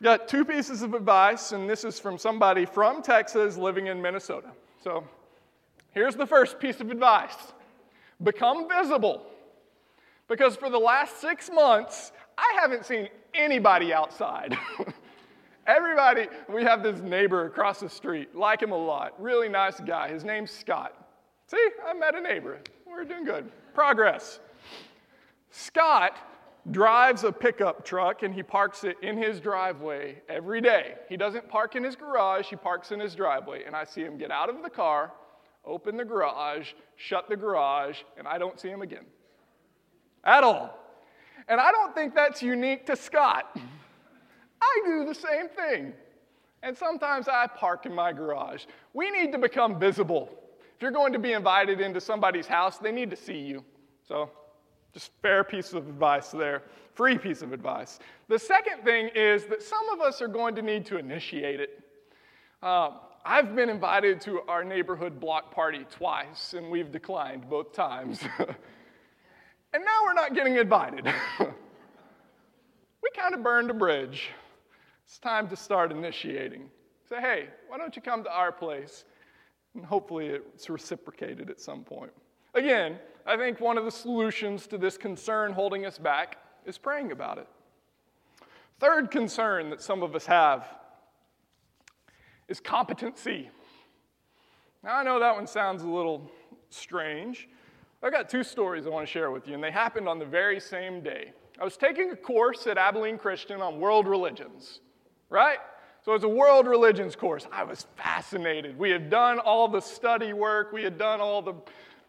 Got 0.00 0.28
two 0.28 0.44
pieces 0.44 0.82
of 0.82 0.94
advice, 0.94 1.52
and 1.52 1.68
this 1.68 1.84
is 1.84 1.98
from 1.98 2.16
somebody 2.16 2.64
from 2.64 3.02
Texas 3.02 3.56
living 3.56 3.88
in 3.88 4.00
Minnesota. 4.00 4.50
So 4.82 5.04
here's 5.90 6.14
the 6.14 6.26
first 6.26 6.60
piece 6.60 6.80
of 6.80 6.90
advice 6.90 7.34
become 8.22 8.68
visible. 8.68 9.26
Because 10.28 10.54
for 10.54 10.70
the 10.70 10.78
last 10.78 11.20
six 11.20 11.50
months, 11.52 12.12
I 12.38 12.58
haven't 12.60 12.86
seen 12.86 13.08
anybody 13.34 13.92
outside. 13.92 14.56
Everybody, 15.70 16.26
we 16.48 16.64
have 16.64 16.82
this 16.82 16.98
neighbor 17.00 17.46
across 17.46 17.78
the 17.78 17.88
street, 17.88 18.34
like 18.34 18.60
him 18.60 18.72
a 18.72 18.76
lot, 18.76 19.14
really 19.22 19.48
nice 19.48 19.78
guy. 19.78 20.08
His 20.08 20.24
name's 20.24 20.50
Scott. 20.50 20.92
See, 21.46 21.64
I 21.86 21.92
met 21.92 22.16
a 22.16 22.20
neighbor. 22.20 22.58
We're 22.84 23.04
doing 23.04 23.24
good. 23.24 23.52
Progress. 23.72 24.40
Scott 25.52 26.16
drives 26.72 27.22
a 27.22 27.30
pickup 27.30 27.84
truck 27.84 28.24
and 28.24 28.34
he 28.34 28.42
parks 28.42 28.82
it 28.82 28.96
in 29.00 29.16
his 29.16 29.38
driveway 29.38 30.20
every 30.28 30.60
day. 30.60 30.94
He 31.08 31.16
doesn't 31.16 31.48
park 31.48 31.76
in 31.76 31.84
his 31.84 31.94
garage, 31.94 32.46
he 32.46 32.56
parks 32.56 32.90
in 32.90 32.98
his 32.98 33.14
driveway. 33.14 33.62
And 33.64 33.76
I 33.76 33.84
see 33.84 34.00
him 34.00 34.18
get 34.18 34.32
out 34.32 34.50
of 34.50 34.60
the 34.64 34.70
car, 34.70 35.12
open 35.64 35.96
the 35.96 36.04
garage, 36.04 36.72
shut 36.96 37.28
the 37.28 37.36
garage, 37.36 37.98
and 38.18 38.26
I 38.26 38.38
don't 38.38 38.58
see 38.58 38.70
him 38.70 38.82
again. 38.82 39.06
At 40.24 40.42
all. 40.42 40.76
And 41.46 41.60
I 41.60 41.70
don't 41.70 41.94
think 41.94 42.12
that's 42.12 42.42
unique 42.42 42.86
to 42.86 42.96
Scott. 42.96 43.56
I 44.62 44.82
do 44.84 45.04
the 45.04 45.14
same 45.14 45.48
thing. 45.48 45.92
And 46.62 46.76
sometimes 46.76 47.28
I 47.28 47.46
park 47.46 47.86
in 47.86 47.94
my 47.94 48.12
garage. 48.12 48.64
We 48.92 49.10
need 49.10 49.32
to 49.32 49.38
become 49.38 49.78
visible. 49.78 50.30
If 50.76 50.82
you're 50.82 50.90
going 50.90 51.12
to 51.12 51.18
be 51.18 51.32
invited 51.32 51.80
into 51.80 52.00
somebody's 52.00 52.46
house, 52.46 52.78
they 52.78 52.92
need 52.92 53.10
to 53.10 53.16
see 53.16 53.38
you. 53.38 53.64
So 54.06 54.30
just 54.92 55.12
fair 55.22 55.44
piece 55.44 55.72
of 55.72 55.88
advice 55.88 56.30
there, 56.30 56.62
free 56.94 57.16
piece 57.16 57.42
of 57.42 57.52
advice. 57.52 57.98
The 58.28 58.38
second 58.38 58.82
thing 58.84 59.08
is 59.14 59.44
that 59.46 59.62
some 59.62 59.88
of 59.90 60.00
us 60.00 60.20
are 60.20 60.28
going 60.28 60.54
to 60.56 60.62
need 60.62 60.84
to 60.86 60.98
initiate 60.98 61.60
it. 61.60 61.82
Um, 62.62 62.94
I've 63.24 63.54
been 63.54 63.68
invited 63.68 64.20
to 64.22 64.40
our 64.48 64.64
neighborhood 64.64 65.20
block 65.20 65.54
party 65.54 65.86
twice, 65.90 66.54
and 66.54 66.70
we've 66.70 66.90
declined 66.90 67.48
both 67.48 67.72
times. 67.72 68.20
and 68.38 69.84
now 69.84 70.00
we're 70.04 70.14
not 70.14 70.34
getting 70.34 70.56
invited. 70.56 71.04
we 71.40 73.10
kind 73.14 73.34
of 73.34 73.42
burned 73.42 73.70
a 73.70 73.74
bridge. 73.74 74.30
It's 75.10 75.18
time 75.18 75.48
to 75.48 75.56
start 75.56 75.90
initiating. 75.90 76.70
Say, 77.08 77.20
hey, 77.20 77.48
why 77.66 77.78
don't 77.78 77.96
you 77.96 78.00
come 78.00 78.22
to 78.22 78.30
our 78.30 78.52
place? 78.52 79.04
And 79.74 79.84
hopefully 79.84 80.26
it's 80.28 80.70
reciprocated 80.70 81.50
at 81.50 81.60
some 81.60 81.82
point. 81.82 82.12
Again, 82.54 82.96
I 83.26 83.36
think 83.36 83.58
one 83.58 83.76
of 83.76 83.84
the 83.84 83.90
solutions 83.90 84.68
to 84.68 84.78
this 84.78 84.96
concern 84.96 85.52
holding 85.52 85.84
us 85.84 85.98
back 85.98 86.36
is 86.64 86.78
praying 86.78 87.10
about 87.10 87.38
it. 87.38 87.48
Third 88.78 89.10
concern 89.10 89.68
that 89.70 89.82
some 89.82 90.04
of 90.04 90.14
us 90.14 90.26
have 90.26 90.64
is 92.46 92.60
competency. 92.60 93.50
Now, 94.84 94.98
I 94.98 95.02
know 95.02 95.18
that 95.18 95.34
one 95.34 95.48
sounds 95.48 95.82
a 95.82 95.88
little 95.88 96.30
strange. 96.68 97.48
I've 98.00 98.12
got 98.12 98.28
two 98.28 98.44
stories 98.44 98.86
I 98.86 98.90
want 98.90 99.08
to 99.08 99.12
share 99.12 99.32
with 99.32 99.48
you, 99.48 99.54
and 99.54 99.64
they 99.64 99.72
happened 99.72 100.08
on 100.08 100.20
the 100.20 100.24
very 100.24 100.60
same 100.60 101.00
day. 101.00 101.32
I 101.60 101.64
was 101.64 101.76
taking 101.76 102.12
a 102.12 102.16
course 102.16 102.68
at 102.68 102.78
Abilene 102.78 103.18
Christian 103.18 103.60
on 103.60 103.80
world 103.80 104.06
religions, 104.06 104.78
right? 105.30 105.58
So 106.04 106.14
it's 106.14 106.24
a 106.24 106.28
world 106.28 106.66
religions 106.66 107.14
course. 107.14 107.46
I 107.52 107.62
was 107.62 107.86
fascinated. 107.96 108.78
We 108.78 108.90
had 108.90 109.10
done 109.10 109.38
all 109.38 109.68
the 109.68 109.80
study 109.80 110.32
work, 110.32 110.72
we 110.72 110.82
had 110.82 110.98
done 110.98 111.20
all 111.20 111.40
the 111.42 111.54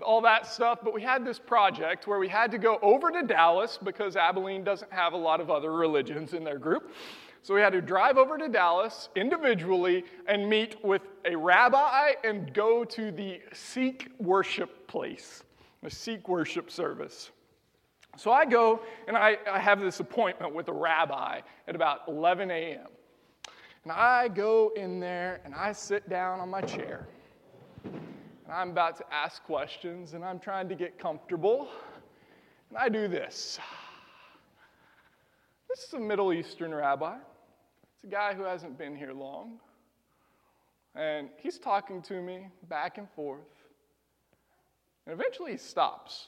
all 0.02 0.22
that 0.22 0.48
stuff, 0.48 0.80
but 0.84 0.94
we 0.94 1.02
had 1.04 1.24
this 1.24 1.38
project 1.38 2.08
where 2.08 2.18
we 2.18 2.28
had 2.28 2.50
to 2.52 2.58
go 2.58 2.80
over 2.82 3.12
to 3.12 3.22
Dallas 3.22 3.78
because 3.82 4.16
Abilene 4.16 4.64
doesn't 4.64 4.92
have 4.92 5.14
a 5.14 5.18
lot 5.18 5.40
of 5.40 5.52
other 5.52 5.72
religions 5.72 6.34
in 6.34 6.44
their 6.44 6.58
group. 6.58 6.92
So 7.44 7.56
we 7.56 7.62
had 7.62 7.74
to 7.74 7.82
drive 7.82 8.18
over 8.18 8.38
to 8.38 8.48
Dallas 8.48 9.10
individually 9.16 10.06
and 10.28 10.48
meet 10.48 10.84
with 10.84 11.02
a 11.26 11.36
rabbi 11.36 12.14
and 12.24 12.54
go 12.54 12.84
to 12.84 13.12
the 13.12 13.42
Sikh 13.54 14.12
worship 14.20 14.88
place, 14.88 15.44
the 15.82 15.90
Sikh 15.90 16.28
worship 16.28 16.70
service. 16.70 17.32
So 18.18 18.32
I 18.32 18.46
go 18.46 18.82
and 19.08 19.18
I, 19.18 19.38
I 19.50 19.58
have 19.58 19.80
this 19.80 20.00
appointment 20.00 20.54
with 20.54 20.68
a 20.68 20.74
rabbi 20.74 21.42
at 21.68 21.76
about 21.76 22.02
11 22.08 22.52
a.m. 22.52 22.88
And 23.84 23.92
I 23.92 24.28
go 24.28 24.72
in 24.76 25.00
there 25.00 25.42
and 25.44 25.56
I 25.56 25.72
sit 25.72 26.08
down 26.08 26.40
on 26.40 26.50
my 26.50 26.62
chair. 26.62 27.08
And 27.84 28.52
I'm 28.52 28.70
about 28.70 28.98
to 28.98 29.06
ask 29.12 29.44
questions 29.44 30.14
and 30.14 30.24
I'm 30.24 30.40
trying 30.40 30.70
to 30.70 30.76
get 30.76 31.00
comfortable. 31.00 31.68
And 32.70 32.78
I 32.78 32.90
do 32.90 33.08
this. 33.08 33.60
This 35.68 35.86
is 35.86 35.94
a 35.94 36.00
Middle 36.00 36.34
Eastern 36.34 36.74
rabbi. 36.74 37.16
It's 37.16 38.04
a 38.04 38.08
guy 38.08 38.34
who 38.34 38.44
hasn't 38.44 38.78
been 38.78 38.96
here 38.96 39.14
long. 39.14 39.60
And 40.96 41.30
he's 41.38 41.58
talking 41.58 42.02
to 42.04 42.22
me 42.22 42.48
back 42.70 42.98
and 42.98 43.10
forth. 43.12 43.40
And 45.06 45.14
eventually 45.14 45.54
he 45.54 45.58
stops. 45.58 46.28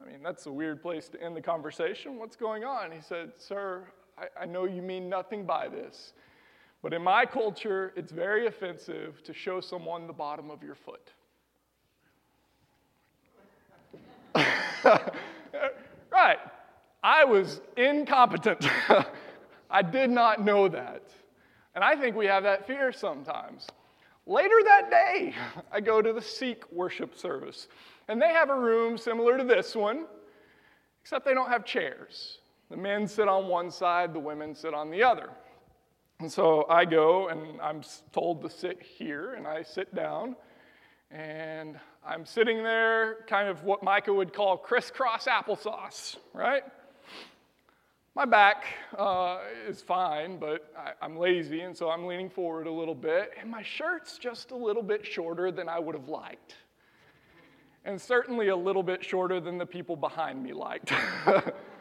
I 0.00 0.08
mean, 0.08 0.22
that's 0.22 0.46
a 0.46 0.52
weird 0.52 0.80
place 0.80 1.08
to 1.08 1.22
end 1.22 1.36
the 1.36 1.42
conversation. 1.42 2.18
What's 2.18 2.36
going 2.36 2.64
on? 2.64 2.92
He 2.92 3.00
said, 3.00 3.32
Sir, 3.38 3.84
I, 4.18 4.42
I 4.42 4.46
know 4.46 4.64
you 4.64 4.82
mean 4.82 5.08
nothing 5.08 5.44
by 5.44 5.68
this, 5.68 6.12
but 6.82 6.92
in 6.92 7.02
my 7.02 7.26
culture, 7.26 7.92
it's 7.96 8.12
very 8.12 8.46
offensive 8.46 9.22
to 9.24 9.32
show 9.32 9.60
someone 9.60 10.06
the 10.06 10.12
bottom 10.12 10.50
of 10.50 10.62
your 10.62 10.74
foot. 10.74 11.12
right. 16.10 16.38
I 17.02 17.24
was 17.24 17.60
incompetent. 17.76 18.68
I 19.70 19.82
did 19.82 20.10
not 20.10 20.44
know 20.44 20.68
that. 20.68 21.02
And 21.74 21.84
I 21.84 21.94
think 21.96 22.16
we 22.16 22.26
have 22.26 22.42
that 22.44 22.66
fear 22.66 22.92
sometimes. 22.92 23.66
Later 24.26 24.56
that 24.64 24.90
day, 24.90 25.34
I 25.70 25.80
go 25.80 26.02
to 26.02 26.12
the 26.12 26.22
Sikh 26.22 26.64
worship 26.72 27.16
service, 27.16 27.68
and 28.08 28.20
they 28.20 28.30
have 28.30 28.50
a 28.50 28.58
room 28.58 28.98
similar 28.98 29.38
to 29.38 29.44
this 29.44 29.76
one, 29.76 30.06
except 31.00 31.24
they 31.24 31.34
don't 31.34 31.48
have 31.48 31.64
chairs. 31.64 32.38
The 32.70 32.76
men 32.76 33.06
sit 33.06 33.28
on 33.28 33.46
one 33.46 33.70
side, 33.70 34.12
the 34.12 34.20
women 34.20 34.54
sit 34.54 34.74
on 34.74 34.90
the 34.90 35.02
other. 35.02 35.30
And 36.18 36.30
so 36.32 36.66
I 36.68 36.84
go 36.84 37.28
and 37.28 37.60
I'm 37.60 37.82
told 38.12 38.42
to 38.42 38.50
sit 38.50 38.82
here, 38.82 39.34
and 39.34 39.46
I 39.46 39.62
sit 39.62 39.94
down, 39.94 40.34
and 41.10 41.78
I'm 42.04 42.24
sitting 42.24 42.62
there, 42.62 43.18
kind 43.28 43.48
of 43.48 43.62
what 43.64 43.82
Micah 43.82 44.12
would 44.12 44.32
call 44.32 44.56
crisscross 44.56 45.26
applesauce, 45.26 46.16
right? 46.32 46.62
My 48.14 48.24
back 48.24 48.64
uh, 48.96 49.40
is 49.68 49.82
fine, 49.82 50.38
but 50.38 50.72
I, 50.74 51.04
am 51.04 51.18
lazy, 51.18 51.60
and 51.60 51.76
so 51.76 51.90
I'm 51.90 52.06
leaning 52.06 52.30
forward 52.30 52.66
a 52.66 52.72
little 52.72 52.94
bit, 52.94 53.32
and 53.38 53.50
my 53.50 53.62
shirt's 53.62 54.16
just 54.16 54.52
a 54.52 54.56
little 54.56 54.82
bit 54.82 55.04
shorter 55.04 55.52
than 55.52 55.68
I 55.68 55.78
would 55.78 55.94
have 55.94 56.08
liked. 56.08 56.54
And 57.84 58.00
certainly 58.00 58.48
a 58.48 58.56
little 58.56 58.82
bit 58.82 59.04
shorter 59.04 59.38
than 59.38 59.58
the 59.58 59.66
people 59.66 59.96
behind 59.96 60.42
me 60.42 60.54
liked. 60.54 60.94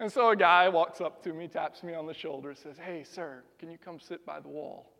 and 0.00 0.10
so 0.10 0.30
a 0.30 0.36
guy 0.36 0.68
walks 0.68 1.00
up 1.00 1.22
to 1.24 1.32
me, 1.32 1.48
taps 1.48 1.82
me 1.82 1.94
on 1.94 2.06
the 2.06 2.14
shoulder, 2.14 2.54
says, 2.54 2.76
Hey, 2.78 3.04
sir, 3.04 3.42
can 3.58 3.70
you 3.70 3.78
come 3.78 3.98
sit 3.98 4.24
by 4.26 4.40
the 4.40 4.48
wall? 4.48 4.90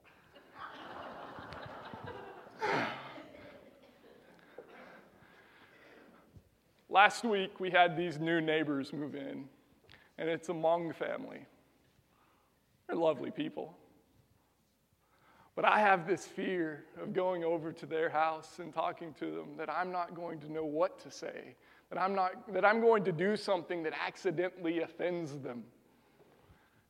Last 6.89 7.25
week, 7.25 7.61
we 7.61 7.71
had 7.71 7.97
these 7.97 8.19
new 8.19 8.41
neighbors 8.41 8.93
move 8.93 9.15
in 9.15 9.49
and 10.19 10.29
it's 10.29 10.49
a 10.49 10.53
Hmong 10.53 10.95
family. 10.95 11.41
They're 12.87 12.97
lovely 12.97 13.31
people. 13.31 13.77
But 15.55 15.65
I 15.65 15.81
have 15.81 16.07
this 16.07 16.27
fear 16.27 16.85
of 17.01 17.13
going 17.13 17.43
over 17.43 17.73
to 17.73 17.87
their 17.87 18.11
house 18.11 18.59
and 18.59 18.73
talking 18.73 19.15
to 19.15 19.27
them 19.27 19.57
that 19.57 19.71
I'm 19.71 19.91
not 19.91 20.15
going 20.15 20.39
to 20.41 20.53
know 20.53 20.65
what 20.65 20.99
to 21.01 21.11
say, 21.11 21.55
that 21.91 22.01
I'm, 22.01 22.15
not, 22.15 22.53
that 22.53 22.65
I'm 22.65 22.81
going 22.81 23.05
to 23.05 23.13
do 23.13 23.37
something 23.37 23.83
that 23.85 23.93
accidentally 24.05 24.81
offends 24.81 25.39
them. 25.39 25.65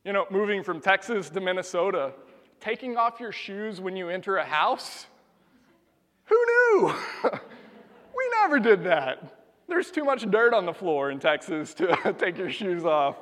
You 0.05 0.13
know, 0.13 0.27
moving 0.31 0.63
from 0.63 0.81
Texas 0.81 1.29
to 1.31 1.41
Minnesota, 1.41 2.13
taking 2.61 2.97
off 2.97 3.21
your 3.21 3.33
shoes 3.33 3.81
when 3.81 3.97
you 3.97 4.09
enter 4.09 4.37
a 4.37 4.45
house? 4.45 5.07
Who 6.25 6.45
knew? 6.47 6.95
we 7.25 8.31
never 8.41 8.59
did 8.59 8.85
that. 8.85 9.43
There's 9.69 9.91
too 9.91 10.05
much 10.05 10.31
dirt 10.31 10.55
on 10.55 10.65
the 10.65 10.73
floor 10.73 11.11
in 11.11 11.19
Texas 11.19 11.75
to 11.75 12.15
take 12.19 12.39
your 12.39 12.51
shoes 12.51 12.85
off. 12.85 13.17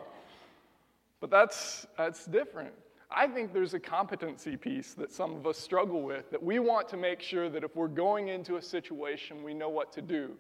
But 1.20 1.30
that's, 1.30 1.86
that's 1.96 2.26
different. 2.26 2.74
I 3.10 3.26
think 3.28 3.52
there's 3.52 3.74
a 3.74 3.80
competency 3.80 4.56
piece 4.56 4.92
that 4.94 5.12
some 5.12 5.34
of 5.34 5.46
us 5.46 5.58
struggle 5.58 6.02
with 6.02 6.30
that 6.30 6.42
we 6.42 6.58
want 6.58 6.88
to 6.90 6.96
make 6.96 7.20
sure 7.20 7.48
that 7.48 7.64
if 7.64 7.76
we're 7.76 7.88
going 7.88 8.28
into 8.28 8.56
a 8.56 8.62
situation, 8.62 9.42
we 9.42 9.54
know 9.54 9.68
what 9.68 9.92
to 9.92 10.02
do. 10.02 10.32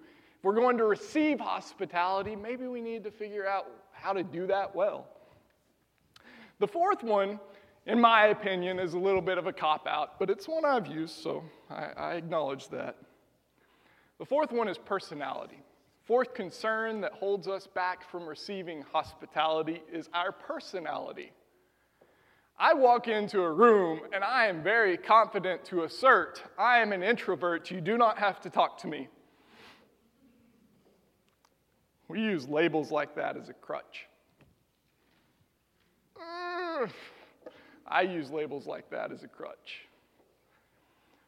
We're 0.44 0.52
going 0.52 0.76
to 0.76 0.84
receive 0.84 1.40
hospitality, 1.40 2.36
maybe 2.36 2.66
we 2.66 2.82
need 2.82 3.02
to 3.04 3.10
figure 3.10 3.46
out 3.46 3.66
how 3.92 4.12
to 4.12 4.22
do 4.22 4.46
that 4.48 4.76
well. 4.76 5.06
The 6.58 6.68
fourth 6.68 7.02
one, 7.02 7.40
in 7.86 7.98
my 7.98 8.26
opinion, 8.26 8.78
is 8.78 8.92
a 8.92 8.98
little 8.98 9.22
bit 9.22 9.38
of 9.38 9.46
a 9.46 9.54
cop 9.54 9.86
out, 9.86 10.18
but 10.18 10.28
it's 10.28 10.46
one 10.46 10.66
I've 10.66 10.86
used, 10.86 11.14
so 11.14 11.42
I, 11.70 11.86
I 11.96 12.14
acknowledge 12.16 12.68
that. 12.68 12.98
The 14.18 14.26
fourth 14.26 14.52
one 14.52 14.68
is 14.68 14.76
personality. 14.76 15.62
Fourth 16.02 16.34
concern 16.34 17.00
that 17.00 17.12
holds 17.12 17.48
us 17.48 17.66
back 17.66 18.06
from 18.10 18.26
receiving 18.26 18.82
hospitality 18.92 19.82
is 19.90 20.10
our 20.12 20.30
personality. 20.30 21.32
I 22.58 22.74
walk 22.74 23.08
into 23.08 23.40
a 23.40 23.50
room 23.50 24.00
and 24.12 24.22
I 24.22 24.48
am 24.48 24.62
very 24.62 24.98
confident 24.98 25.64
to 25.66 25.84
assert 25.84 26.42
I 26.58 26.80
am 26.80 26.92
an 26.92 27.02
introvert. 27.02 27.70
You 27.70 27.80
do 27.80 27.96
not 27.96 28.18
have 28.18 28.42
to 28.42 28.50
talk 28.50 28.76
to 28.80 28.86
me. 28.86 29.08
We 32.14 32.20
use 32.20 32.48
labels 32.48 32.92
like 32.92 33.16
that 33.16 33.36
as 33.36 33.48
a 33.48 33.52
crutch. 33.52 34.06
Mm. 36.16 36.88
I 37.88 38.02
use 38.02 38.30
labels 38.30 38.68
like 38.68 38.88
that 38.90 39.10
as 39.10 39.24
a 39.24 39.26
crutch. 39.26 39.88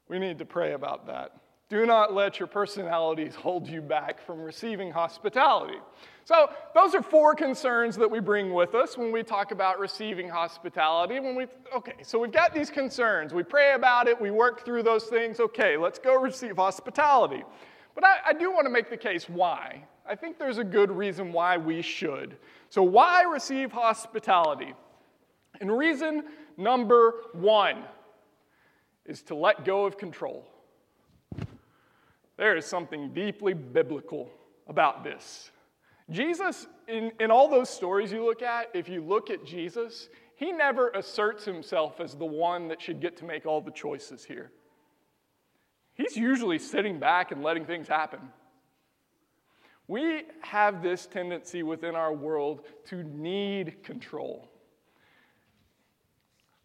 We 0.08 0.20
need 0.20 0.38
to 0.38 0.44
pray 0.44 0.74
about 0.74 1.08
that. 1.08 1.40
Do 1.68 1.86
not 1.86 2.14
let 2.14 2.38
your 2.38 2.46
personalities 2.46 3.34
hold 3.42 3.66
you 3.66 3.82
back 3.82 4.24
from 4.24 4.40
receiving 4.40 4.92
hospitality. 4.92 5.78
So, 6.24 6.52
those 6.72 6.94
are 6.94 7.02
four 7.02 7.34
concerns 7.34 7.96
that 7.96 8.08
we 8.08 8.20
bring 8.20 8.54
with 8.54 8.76
us 8.76 8.96
when 8.96 9.10
we 9.10 9.24
talk 9.24 9.50
about 9.50 9.80
receiving 9.80 10.28
hospitality. 10.28 11.18
When 11.18 11.34
we 11.34 11.46
okay, 11.74 11.94
so 12.02 12.20
we've 12.20 12.30
got 12.30 12.54
these 12.54 12.70
concerns. 12.70 13.34
We 13.34 13.42
pray 13.42 13.72
about 13.74 14.06
it, 14.06 14.20
we 14.20 14.30
work 14.30 14.64
through 14.64 14.84
those 14.84 15.06
things. 15.06 15.40
Okay, 15.40 15.76
let's 15.76 15.98
go 15.98 16.14
receive 16.14 16.58
hospitality. 16.58 17.42
But 17.96 18.04
I, 18.04 18.18
I 18.26 18.32
do 18.34 18.52
want 18.52 18.66
to 18.66 18.70
make 18.70 18.88
the 18.88 18.96
case 18.96 19.28
why. 19.28 19.82
I 20.08 20.14
think 20.14 20.38
there's 20.38 20.58
a 20.58 20.64
good 20.64 20.90
reason 20.90 21.32
why 21.32 21.56
we 21.56 21.82
should. 21.82 22.36
So, 22.68 22.82
why 22.82 23.22
receive 23.24 23.72
hospitality? 23.72 24.74
And 25.60 25.76
reason 25.76 26.24
number 26.56 27.14
one 27.32 27.84
is 29.04 29.22
to 29.22 29.34
let 29.34 29.64
go 29.64 29.84
of 29.86 29.96
control. 29.96 30.46
There 32.36 32.56
is 32.56 32.66
something 32.66 33.14
deeply 33.14 33.54
biblical 33.54 34.30
about 34.66 35.04
this. 35.04 35.50
Jesus, 36.10 36.66
in, 36.86 37.12
in 37.18 37.30
all 37.30 37.48
those 37.48 37.70
stories 37.70 38.12
you 38.12 38.24
look 38.24 38.42
at, 38.42 38.70
if 38.74 38.88
you 38.88 39.02
look 39.02 39.30
at 39.30 39.44
Jesus, 39.44 40.08
he 40.36 40.52
never 40.52 40.90
asserts 40.90 41.44
himself 41.44 42.00
as 42.00 42.14
the 42.14 42.26
one 42.26 42.68
that 42.68 42.80
should 42.80 43.00
get 43.00 43.16
to 43.18 43.24
make 43.24 43.46
all 43.46 43.60
the 43.60 43.70
choices 43.70 44.24
here. 44.24 44.52
He's 45.94 46.16
usually 46.16 46.58
sitting 46.58 47.00
back 47.00 47.32
and 47.32 47.42
letting 47.42 47.64
things 47.64 47.88
happen. 47.88 48.20
We 49.88 50.24
have 50.40 50.82
this 50.82 51.06
tendency 51.06 51.62
within 51.62 51.94
our 51.94 52.12
world 52.12 52.62
to 52.86 53.02
need 53.04 53.82
control. 53.84 54.48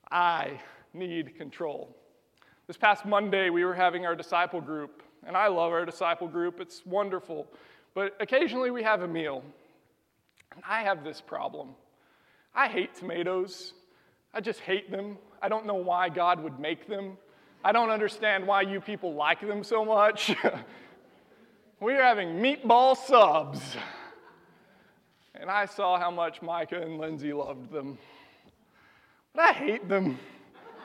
I 0.09 0.59
need 0.93 1.37
control. 1.37 1.95
This 2.67 2.77
past 2.77 3.05
Monday, 3.05 3.49
we 3.49 3.63
were 3.63 3.75
having 3.75 4.05
our 4.05 4.15
disciple 4.15 4.61
group 4.61 5.03
and 5.25 5.37
I 5.37 5.47
love 5.47 5.71
our 5.71 5.85
disciple 5.85 6.27
group, 6.27 6.59
it's 6.59 6.85
wonderful. 6.85 7.47
But 7.93 8.15
occasionally 8.19 8.71
we 8.71 8.83
have 8.83 9.01
a 9.01 9.07
meal. 9.07 9.43
And 10.55 10.63
I 10.67 10.81
have 10.83 11.03
this 11.03 11.21
problem. 11.21 11.69
I 12.55 12.67
hate 12.67 12.95
tomatoes. 12.95 13.73
I 14.33 14.41
just 14.41 14.59
hate 14.61 14.91
them. 14.91 15.17
I 15.41 15.49
don't 15.49 15.65
know 15.65 15.75
why 15.75 16.09
God 16.09 16.41
would 16.41 16.59
make 16.59 16.87
them. 16.87 17.17
I 17.63 17.71
don't 17.71 17.91
understand 17.91 18.47
why 18.47 18.61
you 18.61 18.81
people 18.81 19.13
like 19.13 19.41
them 19.41 19.63
so 19.63 19.85
much. 19.85 20.35
we 21.81 21.95
are 21.95 22.03
having 22.03 22.35
meatball 22.35 22.95
subs. 22.95 23.75
And 25.33 25.49
I 25.49 25.65
saw 25.65 25.99
how 25.99 26.11
much 26.11 26.41
Micah 26.43 26.79
and 26.79 26.99
Lindsay 26.99 27.33
loved 27.33 27.71
them. 27.71 27.97
But 29.33 29.41
I 29.41 29.53
hate 29.53 29.89
them. 29.89 30.19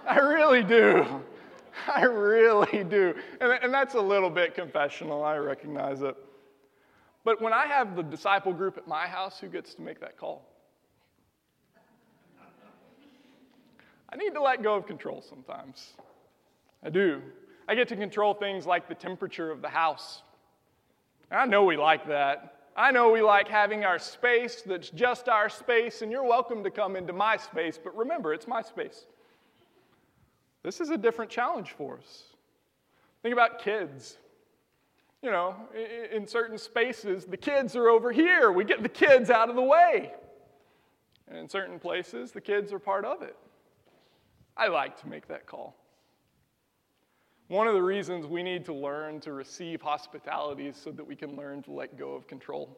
I 0.08 0.18
really 0.18 0.64
do. 0.64 1.04
I 1.86 2.04
really 2.04 2.82
do. 2.82 3.14
And, 3.40 3.52
and 3.62 3.74
that's 3.74 3.94
a 3.94 4.00
little 4.00 4.30
bit 4.30 4.54
confessional, 4.54 5.22
I 5.22 5.36
recognize 5.36 6.00
it. 6.00 6.16
But 7.22 7.42
when 7.42 7.52
I 7.52 7.66
have 7.66 7.94
the 7.94 8.02
disciple 8.02 8.54
group 8.54 8.78
at 8.78 8.88
my 8.88 9.06
house, 9.06 9.38
who 9.38 9.48
gets 9.48 9.74
to 9.74 9.82
make 9.82 10.00
that 10.00 10.16
call? 10.16 10.48
I 14.08 14.16
need 14.16 14.32
to 14.32 14.40
let 14.40 14.62
go 14.62 14.76
of 14.76 14.86
control 14.86 15.20
sometimes. 15.20 15.92
I 16.82 16.88
do. 16.88 17.20
I 17.68 17.74
get 17.74 17.88
to 17.88 17.96
control 17.96 18.32
things 18.32 18.64
like 18.64 18.88
the 18.88 18.94
temperature 18.94 19.50
of 19.50 19.60
the 19.60 19.68
house. 19.68 20.22
I 21.30 21.46
know 21.46 21.64
we 21.64 21.76
like 21.76 22.06
that. 22.08 22.54
I 22.76 22.90
know 22.90 23.10
we 23.10 23.22
like 23.22 23.48
having 23.48 23.84
our 23.84 23.98
space 23.98 24.62
that's 24.64 24.90
just 24.90 25.28
our 25.28 25.48
space, 25.48 26.02
and 26.02 26.12
you're 26.12 26.24
welcome 26.24 26.62
to 26.62 26.70
come 26.70 26.94
into 26.94 27.12
my 27.12 27.36
space, 27.36 27.78
but 27.82 27.96
remember, 27.96 28.34
it's 28.34 28.46
my 28.46 28.60
space. 28.60 29.06
This 30.62 30.80
is 30.80 30.90
a 30.90 30.98
different 30.98 31.30
challenge 31.30 31.72
for 31.72 31.96
us. 31.96 32.24
Think 33.22 33.32
about 33.32 33.60
kids. 33.60 34.18
You 35.22 35.30
know, 35.30 35.56
in 36.12 36.26
certain 36.26 36.58
spaces, 36.58 37.24
the 37.24 37.36
kids 37.36 37.74
are 37.74 37.88
over 37.88 38.12
here. 38.12 38.52
We 38.52 38.64
get 38.64 38.82
the 38.82 38.88
kids 38.88 39.30
out 39.30 39.48
of 39.48 39.56
the 39.56 39.62
way. 39.62 40.12
And 41.28 41.38
in 41.38 41.48
certain 41.48 41.78
places, 41.78 42.30
the 42.30 42.40
kids 42.40 42.72
are 42.72 42.78
part 42.78 43.04
of 43.04 43.22
it. 43.22 43.36
I 44.56 44.68
like 44.68 45.00
to 45.00 45.08
make 45.08 45.26
that 45.28 45.46
call. 45.46 45.76
One 47.48 47.68
of 47.68 47.74
the 47.74 47.82
reasons 47.82 48.26
we 48.26 48.42
need 48.42 48.64
to 48.64 48.74
learn 48.74 49.20
to 49.20 49.32
receive 49.32 49.80
hospitality 49.80 50.66
is 50.66 50.76
so 50.76 50.90
that 50.90 51.06
we 51.06 51.14
can 51.14 51.36
learn 51.36 51.62
to 51.62 51.70
let 51.70 51.96
go 51.96 52.14
of 52.14 52.26
control. 52.26 52.76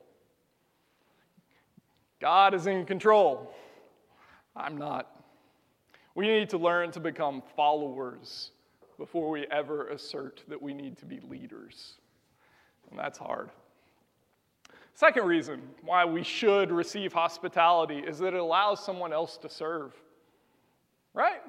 God 2.20 2.52
is 2.52 2.66
in 2.66 2.84
control. 2.84 3.54
I'm 4.54 4.76
not. 4.76 5.22
We 6.14 6.26
need 6.26 6.50
to 6.50 6.58
learn 6.58 6.90
to 6.92 7.00
become 7.00 7.42
followers 7.56 8.50
before 8.98 9.30
we 9.30 9.46
ever 9.50 9.88
assert 9.88 10.42
that 10.48 10.60
we 10.60 10.74
need 10.74 10.98
to 10.98 11.06
be 11.06 11.20
leaders. 11.20 11.94
And 12.90 12.98
that's 12.98 13.16
hard. 13.16 13.50
Second 14.92 15.26
reason 15.26 15.62
why 15.82 16.04
we 16.04 16.22
should 16.22 16.72
receive 16.72 17.12
hospitality 17.12 17.98
is 17.98 18.18
that 18.18 18.34
it 18.34 18.40
allows 18.40 18.84
someone 18.84 19.12
else 19.12 19.38
to 19.38 19.48
serve. 19.48 19.94
Right? 21.14 21.40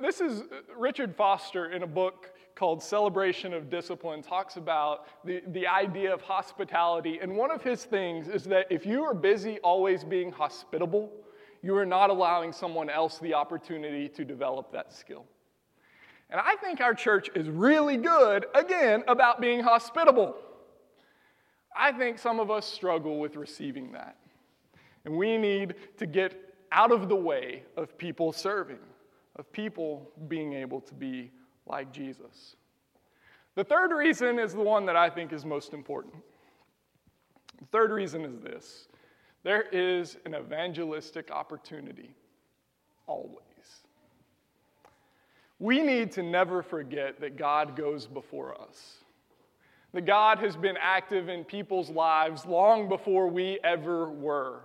This 0.00 0.20
is 0.20 0.42
uh, 0.42 0.74
Richard 0.76 1.14
Foster 1.14 1.70
in 1.70 1.82
a 1.82 1.86
book 1.86 2.30
called 2.56 2.82
Celebration 2.82 3.52
of 3.52 3.70
Discipline 3.70 4.22
talks 4.22 4.56
about 4.56 5.06
the, 5.24 5.42
the 5.48 5.66
idea 5.66 6.12
of 6.12 6.22
hospitality. 6.22 7.18
And 7.20 7.36
one 7.36 7.50
of 7.50 7.62
his 7.62 7.84
things 7.84 8.28
is 8.28 8.44
that 8.44 8.66
if 8.70 8.86
you 8.86 9.04
are 9.04 9.14
busy 9.14 9.58
always 9.60 10.02
being 10.02 10.32
hospitable, 10.32 11.12
you 11.62 11.76
are 11.76 11.86
not 11.86 12.10
allowing 12.10 12.52
someone 12.52 12.88
else 12.88 13.18
the 13.18 13.34
opportunity 13.34 14.08
to 14.08 14.24
develop 14.24 14.72
that 14.72 14.92
skill. 14.92 15.26
And 16.30 16.40
I 16.40 16.56
think 16.56 16.80
our 16.80 16.94
church 16.94 17.28
is 17.34 17.48
really 17.48 17.98
good, 17.98 18.46
again, 18.54 19.04
about 19.06 19.40
being 19.40 19.60
hospitable. 19.60 20.34
I 21.76 21.92
think 21.92 22.18
some 22.18 22.40
of 22.40 22.50
us 22.50 22.66
struggle 22.66 23.20
with 23.20 23.36
receiving 23.36 23.92
that. 23.92 24.16
And 25.04 25.16
we 25.16 25.36
need 25.36 25.74
to 25.98 26.06
get 26.06 26.54
out 26.72 26.90
of 26.90 27.08
the 27.08 27.16
way 27.16 27.62
of 27.76 27.96
people 27.98 28.32
serving, 28.32 28.78
of 29.36 29.52
people 29.52 30.10
being 30.26 30.54
able 30.54 30.80
to 30.80 30.94
be 30.94 31.30
like 31.66 31.92
Jesus. 31.92 32.56
The 33.54 33.64
third 33.64 33.90
reason 33.92 34.38
is 34.38 34.52
the 34.52 34.60
one 34.60 34.86
that 34.86 34.96
I 34.96 35.08
think 35.10 35.32
is 35.32 35.44
most 35.44 35.72
important. 35.72 36.14
The 37.58 37.66
third 37.66 37.90
reason 37.90 38.24
is 38.24 38.38
this 38.40 38.88
there 39.42 39.62
is 39.72 40.18
an 40.26 40.34
evangelistic 40.34 41.30
opportunity, 41.30 42.14
always. 43.06 43.42
We 45.58 45.80
need 45.80 46.12
to 46.12 46.22
never 46.22 46.62
forget 46.62 47.20
that 47.20 47.36
God 47.36 47.76
goes 47.76 48.06
before 48.06 48.60
us. 48.60 48.96
That 49.94 50.04
God 50.04 50.38
has 50.40 50.54
been 50.56 50.76
active 50.78 51.30
in 51.30 51.44
people's 51.44 51.88
lives 51.88 52.44
long 52.44 52.88
before 52.88 53.28
we 53.28 53.58
ever 53.64 54.10
were. 54.10 54.60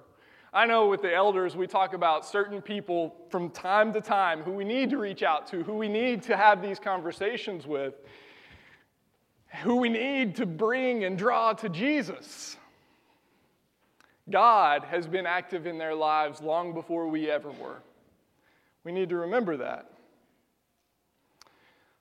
I 0.54 0.66
know 0.66 0.88
with 0.88 1.02
the 1.02 1.14
elders, 1.14 1.56
we 1.56 1.66
talk 1.66 1.94
about 1.94 2.26
certain 2.26 2.62
people 2.62 3.16
from 3.30 3.50
time 3.52 3.94
to 3.94 4.02
time 4.02 4.42
who 4.42 4.52
we 4.52 4.66
need 4.66 4.90
to 4.90 4.98
reach 4.98 5.24
out 5.24 5.48
to, 5.48 5.64
who 5.64 5.76
we 5.76 5.88
need 5.88 6.24
to 6.24 6.36
have 6.36 6.62
these 6.62 6.78
conversations 6.78 7.66
with, 7.66 7.94
who 9.64 9.78
we 9.78 9.88
need 9.88 10.36
to 10.36 10.46
bring 10.46 11.06
and 11.06 11.18
draw 11.18 11.54
to 11.54 11.70
Jesus. 11.70 12.58
God 14.30 14.84
has 14.84 15.08
been 15.08 15.26
active 15.26 15.68
in 15.68 15.78
their 15.78 15.96
lives 15.96 16.42
long 16.42 16.74
before 16.74 17.08
we 17.08 17.32
ever 17.32 17.52
were. 17.52 17.82
We 18.84 18.92
need 18.92 19.08
to 19.10 19.18
remember 19.18 19.56
that. 19.58 19.90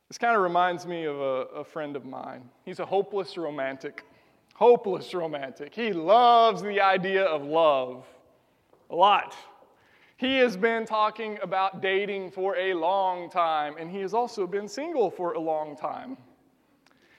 This 0.08 0.18
kind 0.18 0.34
of 0.34 0.42
reminds 0.42 0.86
me 0.86 1.04
of 1.04 1.20
a, 1.20 1.46
a 1.54 1.64
friend 1.64 1.94
of 1.94 2.04
mine. 2.04 2.48
He's 2.64 2.80
a 2.80 2.86
hopeless 2.86 3.36
romantic. 3.36 4.04
Hopeless 4.54 5.14
romantic. 5.14 5.72
He 5.72 5.92
loves 5.92 6.62
the 6.62 6.80
idea 6.80 7.24
of 7.24 7.44
love 7.44 8.04
a 8.90 8.94
lot. 8.94 9.35
He 10.16 10.37
has 10.37 10.57
been 10.57 10.85
talking 10.85 11.38
about 11.42 11.81
dating 11.81 12.31
for 12.33 12.57
a 12.57 12.74
long 12.74 13.31
time, 13.31 13.76
and 13.79 13.90
he 13.90 14.00
has 14.00 14.12
also 14.12 14.46
been 14.46 14.68
single 14.68 15.11
for 15.11 15.33
a 15.33 15.40
long 15.40 15.76
time. 15.76 16.18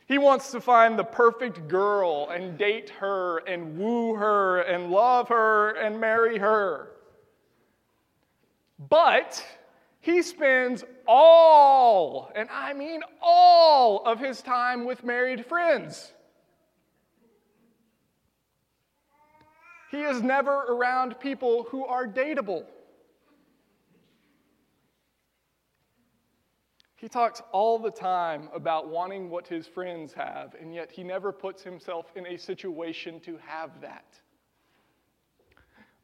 He 0.05 0.17
wants 0.17 0.51
to 0.51 0.61
find 0.61 0.99
the 0.99 1.03
perfect 1.03 1.67
girl 1.67 2.29
and 2.29 2.57
date 2.57 2.89
her 2.99 3.39
and 3.47 3.77
woo 3.77 4.13
her 4.15 4.61
and 4.61 4.91
love 4.91 5.29
her 5.29 5.71
and 5.71 5.99
marry 5.99 6.37
her. 6.37 6.89
But 8.89 9.43
he 10.01 10.21
spends 10.21 10.83
all, 11.07 12.31
and 12.35 12.49
I 12.51 12.73
mean 12.73 13.01
all, 13.21 14.03
of 14.05 14.19
his 14.19 14.41
time 14.41 14.83
with 14.83 15.03
married 15.03 15.45
friends. 15.45 16.11
He 19.91 20.03
is 20.03 20.21
never 20.21 20.51
around 20.69 21.19
people 21.19 21.63
who 21.69 21.85
are 21.85 22.07
dateable. 22.07 22.63
He 26.95 27.09
talks 27.09 27.41
all 27.51 27.77
the 27.77 27.91
time 27.91 28.47
about 28.53 28.87
wanting 28.87 29.29
what 29.29 29.47
his 29.47 29.67
friends 29.67 30.13
have, 30.13 30.55
and 30.61 30.73
yet 30.73 30.89
he 30.91 31.03
never 31.03 31.33
puts 31.33 31.61
himself 31.61 32.05
in 32.15 32.25
a 32.25 32.37
situation 32.37 33.19
to 33.21 33.37
have 33.45 33.81
that. 33.81 34.05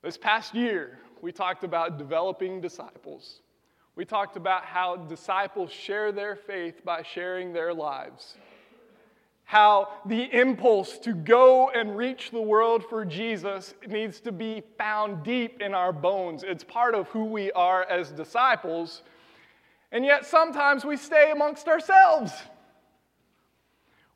This 0.04 0.18
past 0.18 0.54
year, 0.54 1.00
we 1.22 1.32
talked 1.32 1.64
about 1.64 1.98
developing 1.98 2.60
disciples. 2.60 3.40
We 3.96 4.04
talked 4.04 4.36
about 4.36 4.66
how 4.66 4.98
disciples 4.98 5.72
share 5.72 6.12
their 6.12 6.36
faith 6.36 6.84
by 6.84 7.04
sharing 7.04 7.54
their 7.54 7.74
lives 7.74 8.36
how 9.48 9.88
the 10.06 10.24
impulse 10.38 10.98
to 10.98 11.14
go 11.14 11.70
and 11.70 11.96
reach 11.96 12.32
the 12.32 12.42
world 12.42 12.84
for 12.84 13.06
Jesus 13.06 13.74
needs 13.88 14.20
to 14.20 14.34
be 14.34 14.62
found 14.78 15.24
deep 15.24 15.62
in 15.62 15.74
our 15.74 15.94
bones. 15.94 16.44
It's 16.44 16.66
part 16.66 16.94
of 16.94 17.08
who 17.08 17.24
we 17.24 17.50
are 17.54 17.86
as 17.86 18.12
disciples. 18.12 19.04
And 19.94 20.04
yet 20.04 20.26
sometimes 20.26 20.84
we 20.84 20.98
stay 20.98 21.32
amongst 21.32 21.70
ourselves. 21.70 22.34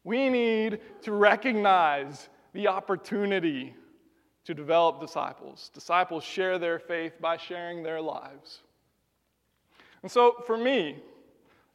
We 0.03 0.29
need 0.29 0.81
to 1.03 1.13
recognize 1.13 2.27
the 2.51 2.67
opportunity 2.67 3.73
to 4.43 4.53
develop 4.53 4.99
disciples. 4.99 5.71
Disciples 5.73 6.25
share 6.25 6.59
their 6.59 6.77
faith 6.77 7.13
by 7.21 7.37
sharing 7.37 7.83
their 7.83 8.01
lives. 8.01 8.59
And 10.03 10.11
so 10.11 10.43
for 10.45 10.57
me, 10.57 10.97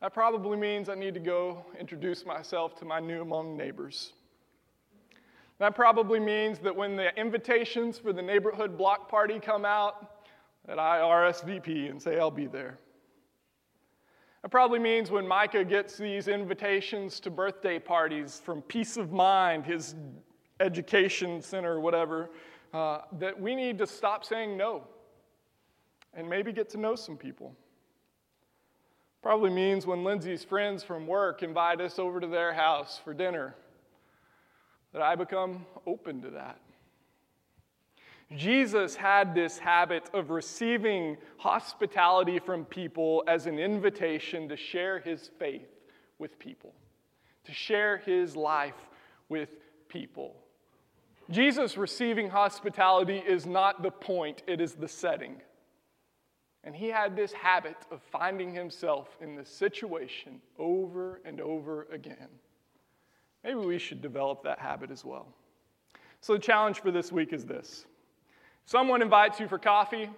that 0.01 0.13
probably 0.13 0.57
means 0.57 0.89
I 0.89 0.95
need 0.95 1.15
to 1.15 1.21
go 1.21 1.65
introduce 1.79 2.27
myself 2.27 2.77
to 2.77 2.85
my 2.85 3.01
new 3.01 3.25
Hmong 3.25 3.57
neighbors. 3.57 4.13
That 5.59 5.75
probably 5.75 6.21
means 6.21 6.59
that 6.61 6.77
when 6.77 6.97
the 6.97 7.19
invitations 7.19 7.99
for 7.99 8.13
the 8.13 8.21
neighborhood 8.21 8.77
block 8.77 9.09
party 9.09 9.41
come 9.41 9.65
out, 9.65 10.25
that 10.67 10.79
I 10.79 10.99
RSVP 10.99 11.91
and 11.91 12.03
say 12.03 12.19
I'll 12.19 12.31
be 12.31 12.47
there. 12.47 12.79
That 14.43 14.51
probably 14.51 14.79
means 14.79 15.11
when 15.11 15.27
Micah 15.27 15.65
gets 15.65 15.97
these 15.97 16.29
invitations 16.29 17.19
to 17.21 17.31
birthday 17.31 17.79
parties 17.79 18.41
from 18.45 18.63
Peace 18.63 18.97
of 18.97 19.13
Mind, 19.13 19.65
his 19.65 19.95
education 20.61 21.41
center, 21.41 21.81
whatever, 21.81 22.31
uh, 22.75 23.01
that 23.19 23.41
we 23.41 23.55
need 23.55 23.79
to 23.79 23.87
stop 23.87 24.25
saying 24.25 24.57
no 24.57 24.85
and 26.15 26.29
maybe 26.29 26.53
get 26.53 26.69
to 26.71 26.79
know 26.79 26.95
some 26.95 27.17
people. 27.17 27.57
Probably 29.23 29.51
means 29.51 29.87
when 29.87 30.05
Lindsay's 30.05 30.45
friends 30.45 30.85
from 30.85 31.07
work 31.07 31.43
invite 31.43 31.81
us 31.81 31.99
over 31.99 32.21
to 32.21 32.27
their 32.27 32.53
house 32.53 33.01
for 33.03 33.13
dinner, 33.13 33.55
that 34.93 35.03
I 35.03 35.17
become 35.17 35.67
open 35.87 36.23
to 36.23 36.31
that. 36.31 36.61
Jesus 38.35 38.97
had 38.97 39.35
this 39.35 39.59
habit 39.59 40.11
of 40.13 40.31
receiving 40.31 41.17
hospitality 41.39 42.39
from 42.41 42.65
people 42.65 43.23
as 43.29 43.47
an 43.47 43.59
invitation 43.59 44.49
to 44.49 44.57
share 44.57 44.99
his 44.99 45.31
faith 45.39 45.69
with 46.19 46.39
people, 46.39 46.73
to 47.45 47.53
share 47.53 47.99
his 47.99 48.35
life 48.35 48.89
with 49.29 49.51
people. 49.89 50.35
Jesus 51.31 51.77
receiving 51.77 52.31
hospitality 52.31 53.19
is 53.19 53.47
not 53.47 53.83
the 53.83 53.91
point, 53.91 54.43
it 54.47 54.61
is 54.61 54.75
the 54.75 54.89
setting. 54.89 55.41
And 56.67 56.75
he 56.75 56.89
had 56.89 57.15
this 57.15 57.33
habit 57.33 57.77
of 57.93 58.03
finding 58.03 58.53
himself 58.53 59.17
in 59.21 59.37
this 59.37 59.49
situation 59.49 60.41
over 60.59 61.21
and 61.25 61.41
over 61.41 61.87
again. 61.93 62.29
Maybe 63.45 63.61
we 63.61 63.79
should 63.79 64.03
develop 64.03 64.43
that 64.43 64.59
habit 64.59 64.91
as 64.91 65.05
well. 65.05 65.29
So, 66.21 66.33
the 66.33 66.41
challenge 66.41 66.81
for 66.81 66.91
this 66.91 67.13
week 67.13 67.33
is 67.33 67.45
this 67.45 67.87
someone 68.65 69.01
invites 69.01 69.39
you 69.39 69.47
for 69.47 69.61
coffee, 69.61 70.11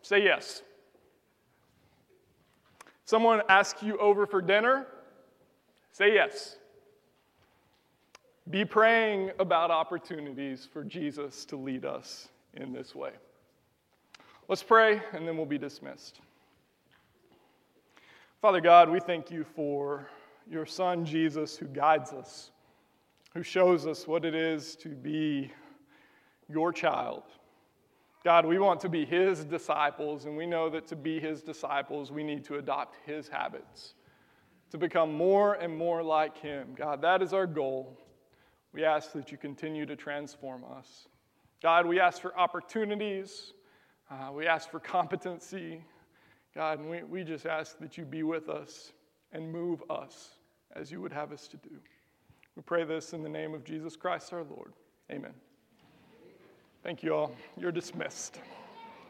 say 0.00 0.24
yes. 0.24 0.62
Someone 3.04 3.42
asks 3.50 3.82
you 3.82 3.98
over 3.98 4.26
for 4.26 4.40
dinner, 4.40 4.86
say 5.92 6.14
yes. 6.14 6.56
Be 8.48 8.64
praying 8.64 9.32
about 9.38 9.70
opportunities 9.70 10.66
for 10.72 10.82
Jesus 10.82 11.44
to 11.44 11.56
lead 11.56 11.84
us 11.84 12.28
in 12.54 12.72
this 12.72 12.94
way. 12.94 13.12
Let's 14.48 14.62
pray, 14.62 15.02
and 15.12 15.28
then 15.28 15.36
we'll 15.36 15.44
be 15.44 15.58
dismissed. 15.58 16.22
Father 18.40 18.62
God, 18.62 18.88
we 18.88 18.98
thank 18.98 19.30
you 19.30 19.44
for 19.44 20.08
your 20.50 20.64
Son, 20.64 21.04
Jesus, 21.04 21.58
who 21.58 21.66
guides 21.66 22.14
us, 22.14 22.50
who 23.34 23.42
shows 23.42 23.86
us 23.86 24.06
what 24.06 24.24
it 24.24 24.34
is 24.34 24.74
to 24.76 24.88
be 24.88 25.52
your 26.48 26.72
child. 26.72 27.24
God, 28.24 28.46
we 28.46 28.58
want 28.58 28.80
to 28.80 28.88
be 28.88 29.04
his 29.04 29.44
disciples, 29.44 30.24
and 30.24 30.34
we 30.34 30.46
know 30.46 30.70
that 30.70 30.86
to 30.86 30.96
be 30.96 31.20
his 31.20 31.42
disciples, 31.42 32.10
we 32.10 32.24
need 32.24 32.42
to 32.46 32.54
adopt 32.54 32.96
his 33.04 33.28
habits, 33.28 33.92
to 34.70 34.78
become 34.78 35.12
more 35.12 35.56
and 35.56 35.76
more 35.76 36.02
like 36.02 36.38
him. 36.38 36.68
God, 36.74 37.02
that 37.02 37.20
is 37.20 37.34
our 37.34 37.46
goal. 37.46 37.98
We 38.72 38.82
ask 38.82 39.12
that 39.12 39.30
you 39.30 39.36
continue 39.36 39.84
to 39.84 39.94
transform 39.94 40.64
us. 40.78 41.06
God, 41.62 41.84
we 41.84 42.00
ask 42.00 42.22
for 42.22 42.34
opportunities. 42.38 43.52
Uh, 44.10 44.32
we 44.32 44.46
ask 44.46 44.70
for 44.70 44.80
competency. 44.80 45.82
God, 46.54 46.78
and 46.78 46.90
we, 46.90 47.02
we 47.02 47.24
just 47.24 47.46
ask 47.46 47.78
that 47.78 47.98
you 47.98 48.04
be 48.04 48.22
with 48.22 48.48
us 48.48 48.92
and 49.32 49.52
move 49.52 49.82
us 49.90 50.30
as 50.74 50.90
you 50.90 51.00
would 51.00 51.12
have 51.12 51.32
us 51.32 51.46
to 51.48 51.56
do. 51.58 51.76
We 52.56 52.62
pray 52.62 52.84
this 52.84 53.12
in 53.12 53.22
the 53.22 53.28
name 53.28 53.54
of 53.54 53.64
Jesus 53.64 53.96
Christ 53.96 54.32
our 54.32 54.44
Lord. 54.44 54.72
Amen. 55.12 55.34
Thank 56.82 57.02
you 57.02 57.14
all. 57.14 57.32
You're 57.56 57.72
dismissed. 57.72 58.40